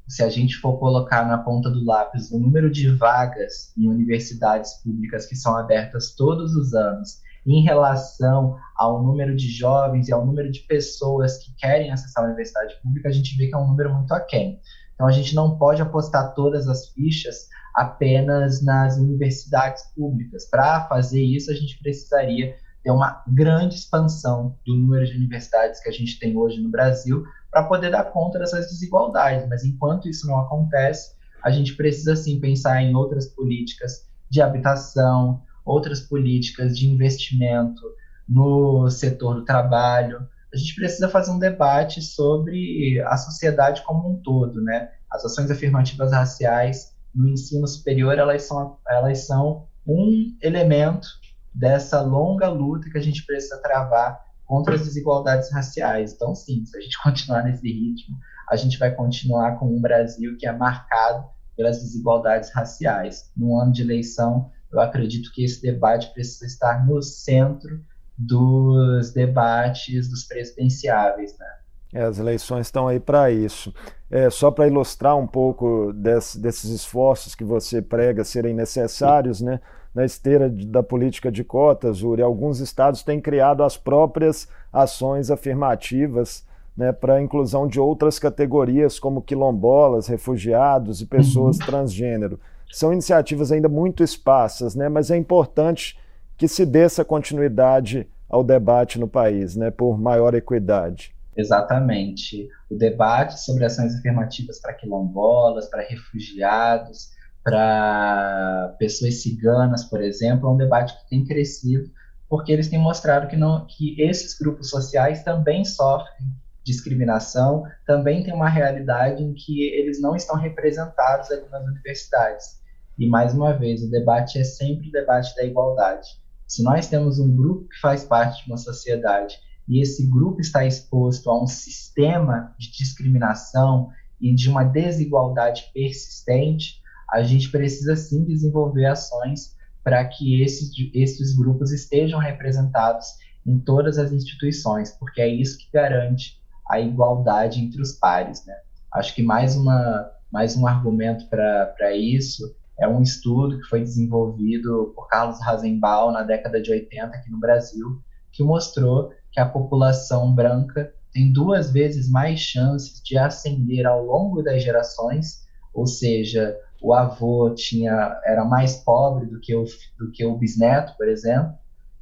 se 0.07 0.23
a 0.23 0.29
gente 0.29 0.57
for 0.57 0.79
colocar 0.79 1.27
na 1.27 1.39
ponta 1.39 1.71
do 1.71 1.83
lápis 1.83 2.31
o 2.31 2.39
número 2.39 2.71
de 2.71 2.91
vagas 2.91 3.73
em 3.79 3.89
universidades 3.89 4.75
públicas 4.83 5.25
que 5.25 5.35
são 5.35 5.57
abertas 5.57 6.15
todos 6.15 6.55
os 6.55 6.75
anos, 6.75 7.23
em 7.47 7.63
relação 7.63 8.57
ao 8.77 9.03
número 9.03 9.35
de 9.37 9.49
jovens 9.49 10.09
e 10.09 10.13
ao 10.13 10.25
número 10.25 10.51
de 10.51 10.61
pessoas 10.61 11.39
que 11.39 11.55
querem 11.57 11.91
acessar 11.91 12.25
a 12.25 12.27
universidade 12.27 12.75
pública, 12.83 13.09
a 13.09 13.13
gente 13.13 13.37
vê 13.37 13.49
que 13.49 13.55
é 13.55 13.59
um 13.59 13.67
número 13.67 13.93
muito 13.93 14.13
aquém. 14.13 14.61
Então, 14.95 15.07
a 15.07 15.13
gente 15.13 15.35
não 15.35 15.57
pode 15.59 15.83
apostar 15.83 16.35
todas 16.35 16.69
as 16.69 16.89
fichas 16.89 17.49
apenas 17.75 18.63
nas 18.63 18.97
universidades 18.99 19.83
públicas. 19.97 20.45
Para 20.45 20.87
fazer 20.89 21.23
isso, 21.23 21.51
a 21.51 21.55
gente 21.55 21.79
precisaria 21.83 22.55
ter 22.83 22.91
uma 22.91 23.23
grande 23.27 23.77
expansão 23.77 24.57
do 24.67 24.75
número 24.75 25.07
de 25.07 25.17
universidades 25.17 25.81
que 25.81 25.89
a 25.89 25.93
gente 25.93 26.19
tem 26.19 26.37
hoje 26.37 26.61
no 26.61 26.71
Brasil 26.71 27.25
para 27.51 27.63
poder 27.63 27.91
dar 27.91 28.05
conta 28.05 28.39
dessas 28.39 28.67
desigualdades. 28.67 29.49
Mas 29.49 29.65
enquanto 29.65 30.09
isso 30.09 30.27
não 30.27 30.39
acontece, 30.39 31.15
a 31.43 31.51
gente 31.51 31.77
precisa 31.77 32.15
sim 32.17 32.41
pensar 32.41 32.83
em 32.83 32.95
outras 32.95 33.27
políticas 33.27 34.09
de 34.31 34.41
habitação, 34.41 35.43
outras 35.65 36.01
políticas 36.01 36.77
de 36.77 36.89
investimento 36.89 37.83
no 38.29 38.89
setor 38.91 39.37
do 39.37 39.45
trabalho. 39.45 40.27
A 40.53 40.57
gente 40.57 40.75
precisa 40.75 41.09
fazer 41.09 41.31
um 41.31 41.39
debate 41.39 42.03
sobre 42.03 43.01
a 43.03 43.17
sociedade 43.17 43.83
como 43.83 44.11
um 44.11 44.17
todo, 44.23 44.63
né? 44.63 44.91
As 45.11 45.25
ações 45.25 45.51
afirmativas 45.51 46.13
raciais 46.13 46.95
no 47.15 47.29
ensino 47.29 47.67
superior, 47.67 48.19
elas 48.19 48.45
são, 48.45 48.79
elas 48.89 49.27
são 49.27 49.67
um 49.87 50.37
elemento 50.41 51.07
dessa 51.55 52.01
longa 52.01 52.49
luta 52.49 52.89
que 52.91 52.99
a 52.99 53.03
gente 53.03 53.25
precisa 53.27 53.61
travar 53.61 54.21
contra 54.47 54.75
as 54.75 54.83
desigualdades 54.83 55.51
raciais. 55.51 56.13
Então, 56.13 56.35
sim, 56.35 56.65
se 56.65 56.77
a 56.77 56.81
gente 56.81 57.01
continuar 57.03 57.43
nesse 57.45 57.67
ritmo, 57.67 58.17
a 58.49 58.57
gente 58.57 58.79
vai 58.79 58.91
continuar 58.91 59.59
com 59.59 59.67
um 59.67 59.81
Brasil 59.81 60.37
que 60.39 60.47
é 60.47 60.53
marcado 60.53 61.25
pelas 61.57 61.81
desigualdades 61.81 62.51
raciais. 62.51 63.31
No 63.37 63.59
ano 63.59 63.73
de 63.73 63.83
eleição, 63.83 64.51
eu 64.73 64.81
acredito 64.81 65.31
que 65.33 65.45
esse 65.45 65.61
debate 65.61 66.13
precisa 66.13 66.47
estar 66.47 66.87
no 66.87 67.03
centro 67.03 67.81
dos 68.17 69.13
debates 69.13 70.09
dos 70.09 70.25
presidenciáveis, 70.25 71.37
né? 71.39 71.47
É, 71.95 72.05
as 72.05 72.19
eleições 72.19 72.69
estão 72.69 72.89
aí 72.89 72.99
para 72.99 73.31
isso. 73.31 73.75
É, 74.11 74.31
só 74.31 74.51
para 74.51 74.67
ilustrar 74.67 75.17
um 75.17 75.27
pouco 75.27 75.93
desse, 75.93 76.41
desses 76.41 76.71
esforços 76.71 77.35
que 77.35 77.45
você 77.45 77.83
prega 77.83 78.25
serem 78.25 78.55
necessários, 78.55 79.43
né? 79.43 79.61
na 79.95 80.05
esteira 80.05 80.49
de, 80.49 80.67
da 80.67 80.83
política 80.83 81.31
de 81.31 81.45
cotas, 81.45 82.03
Uri, 82.03 82.23
alguns 82.23 82.61
estados 82.61 83.03
têm 83.03 83.21
criado 83.21 83.63
as 83.63 83.77
próprias 83.77 84.49
ações 84.73 85.31
afirmativas 85.31 86.47
né, 86.77 86.93
para 86.93 87.15
a 87.15 87.23
inclusão 87.23 87.67
de 87.67 87.79
outras 87.79 88.19
categorias, 88.19 88.99
como 88.99 89.21
quilombolas, 89.21 90.07
refugiados 90.07 91.03
e 91.03 91.07
pessoas 91.07 91.59
uhum. 91.59 91.67
transgênero. 91.67 92.41
São 92.73 92.93
iniciativas 92.93 93.53
ainda 93.53 93.69
muito 93.69 94.03
esparsas, 94.03 94.75
né, 94.75 94.89
mas 94.89 95.11
é 95.11 95.17
importante 95.17 95.99
que 96.37 96.49
se 96.49 96.67
dê 96.67 96.81
essa 96.81 97.05
continuidade 97.05 98.09
ao 98.29 98.43
debate 98.43 98.99
no 98.99 99.07
país, 99.07 99.55
né, 99.55 99.71
por 99.71 99.99
maior 99.99 100.35
equidade. 100.35 101.15
Exatamente. 101.37 102.49
O 102.71 102.77
debate 102.77 103.41
sobre 103.41 103.65
ações 103.65 103.95
afirmativas 103.97 104.61
para 104.61 104.75
quilombolas, 104.75 105.69
para 105.69 105.83
refugiados, 105.83 107.11
para 107.45 108.75
pessoas 108.79 109.23
ciganas, 109.23 109.85
por 109.85 110.03
exemplo, 110.03 110.49
é 110.49 110.53
um 110.53 110.57
debate 110.57 110.97
que 110.99 111.11
tem 111.11 111.25
crescido, 111.25 111.91
porque 112.29 112.53
eles 112.53 112.69
têm 112.69 112.79
mostrado 112.79 113.29
que, 113.29 113.37
não, 113.37 113.67
que 113.67 114.01
esses 114.01 114.39
grupos 114.39 114.71
sociais 114.71 115.23
também 115.23 115.65
sofrem 115.65 116.29
discriminação, 116.65 117.65
também 117.87 118.23
tem 118.23 118.33
uma 118.33 118.49
realidade 118.49 119.23
em 119.23 119.35
que 119.35 119.69
eles 119.69 120.01
não 120.01 120.15
estão 120.15 120.37
representados 120.37 121.31
ali 121.31 121.49
nas 121.51 121.67
universidades. 121.67 122.62
E, 122.99 123.09
mais 123.09 123.35
uma 123.35 123.53
vez, 123.53 123.83
o 123.83 123.91
debate 123.91 124.39
é 124.39 124.45
sempre 124.45 124.89
o 124.89 124.93
debate 124.93 125.35
da 125.35 125.45
igualdade. 125.45 126.09
Se 126.47 126.63
nós 126.63 126.87
temos 126.87 127.19
um 127.19 127.35
grupo 127.35 127.69
que 127.69 127.81
faz 127.81 128.05
parte 128.05 128.45
de 128.45 128.51
uma 128.51 128.59
sociedade 128.59 129.39
e 129.67 129.81
esse 129.81 130.07
grupo 130.07 130.41
está 130.41 130.67
exposto 130.67 131.31
a 131.31 131.43
um 131.43 131.47
sistema 131.47 132.55
de 132.59 132.71
discriminação 132.71 133.91
e 134.21 134.35
de 134.35 134.51
uma 134.51 134.65
desigualdade 134.65 135.71
persistente, 135.73 136.83
a 137.11 137.23
gente 137.23 137.51
precisa 137.51 137.97
sim 137.97 138.25
desenvolver 138.25 138.87
ações 138.87 139.57
para 139.83 140.05
que 140.05 140.43
esses, 140.43 140.71
esses 140.95 141.35
grupos 141.35 141.73
estejam 141.73 142.19
representados 142.19 143.07
em 143.47 143.59
todas 143.59 143.99
as 143.99 144.13
instituições, 144.13 144.91
porque 144.93 145.21
é 145.21 145.29
isso 145.29 145.59
que 145.59 145.69
garante 145.73 146.41
a 146.69 146.81
igualdade 146.81 147.61
entre 147.61 147.81
os 147.83 147.93
pares. 147.93 148.45
Né? 148.47 148.55
Acho 148.93 149.15
que 149.15 149.23
mais, 149.23 149.57
uma, 149.57 150.11
mais 150.31 150.57
um 150.57 150.67
argumento 150.67 151.27
para 151.29 151.97
isso 151.97 152.55
é 152.83 152.89
um 152.89 153.01
estudo 153.01 153.61
que 153.61 153.69
foi 153.69 153.81
desenvolvido 153.81 154.93
por 154.97 155.07
Carlos 155.07 155.41
Rasenbaum 155.41 156.11
na 156.11 156.23
década 156.23 156.61
de 156.61 156.73
80 156.73 157.07
aqui 157.07 157.31
no 157.31 157.39
Brasil, 157.39 158.03
que 158.33 158.43
mostrou 158.43 159.13
que 159.31 159.39
a 159.39 159.49
população 159.49 160.35
branca 160.35 160.93
tem 161.13 161.33
duas 161.33 161.71
vezes 161.71 162.11
mais 162.11 162.41
chances 162.41 163.01
de 163.01 163.17
ascender 163.17 163.87
ao 163.87 164.05
longo 164.05 164.43
das 164.43 164.65
gerações, 164.65 165.47
ou 165.73 165.87
seja, 165.87 166.59
o 166.83 166.93
avô 166.93 167.55
tinha 167.55 168.21
era 168.25 168.45
mais 168.45 168.79
pobre 168.79 169.27
do 169.27 169.39
que 169.39 169.55
o, 169.55 169.65
do 169.97 170.11
que 170.11 170.25
o 170.27 170.37
bisneto, 170.37 170.97
por 170.97 171.09
exemplo. 171.09 171.55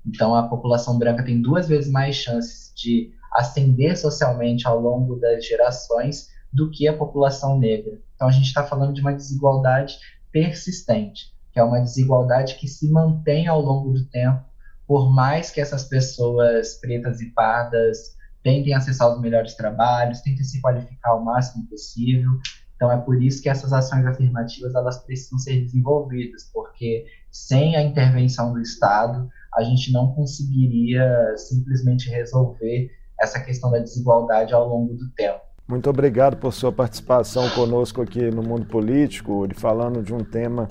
Então 0.07 0.35
a 0.35 0.49
população 0.49 0.99
branca 0.99 1.23
tem 1.23 1.43
duas 1.43 1.69
vezes 1.69 1.91
mais 1.91 2.17
chances 2.17 2.73
de 2.75 3.13
ascender 3.35 3.99
socialmente 3.99 4.67
ao 4.67 4.81
longo 4.81 5.17
das 5.17 5.47
gerações 5.47 6.31
do 6.51 6.71
que 6.71 6.89
a 6.89 6.97
população 6.97 7.59
negra. 7.59 8.01
Então 8.15 8.29
a 8.29 8.33
gente 8.33 8.47
está 8.47 8.65
falando 8.65 8.95
de 8.95 9.03
uma 9.03 9.13
desigualdade 9.13 9.99
persistente, 10.33 11.35
que 11.53 11.59
é 11.59 11.63
uma 11.63 11.81
desigualdade 11.81 12.57
que 12.57 12.69
se 12.69 12.91
mantém 12.91 13.47
ao 13.47 13.61
longo 13.61 13.93
do 13.93 14.05
tempo, 14.07 14.45
por 14.87 15.13
mais 15.13 15.51
que 15.51 15.61
essas 15.61 15.85
pessoas 15.85 16.81
pretas 16.81 17.21
e 17.21 17.31
pardas 17.31 18.17
tentem 18.43 18.75
acessar 18.75 19.13
os 19.13 19.21
melhores 19.21 19.55
trabalhos, 19.55 20.21
tentem 20.21 20.45
se 20.45 20.61
qualificar 20.61 21.15
o 21.15 21.25
máximo 21.25 21.67
possível. 21.69 22.33
Então 22.75 22.91
é 22.91 22.97
por 22.97 23.23
isso 23.23 23.43
que 23.43 23.49
essas 23.49 23.73
ações 23.73 24.07
afirmativas 24.07 24.75
elas 24.75 25.05
precisam 25.05 25.39
ser 25.39 25.61
desenvolvidas, 25.61 26.51
porque 26.53 27.05
sem 27.31 27.77
a 27.77 27.83
intervenção 27.83 28.53
do 28.53 28.61
Estado 28.61 29.29
a 29.55 29.63
gente 29.63 29.93
não 29.93 30.15
conseguiria 30.15 31.37
simplesmente 31.37 32.09
resolver 32.09 32.91
essa 33.21 33.39
questão 33.41 33.71
da 33.71 33.79
desigualdade 33.79 34.55
ao 34.55 34.67
longo 34.67 34.95
do 34.95 35.11
tempo. 35.11 35.43
Muito 35.71 35.89
obrigado 35.89 36.37
por 36.37 36.53
sua 36.53 36.73
participação 36.73 37.49
conosco 37.51 38.03
aqui 38.03 38.29
no 38.29 38.43
Mundo 38.43 38.67
Político, 38.67 39.47
e 39.49 39.55
falando 39.55 40.03
de 40.03 40.13
um 40.13 40.19
tema 40.19 40.67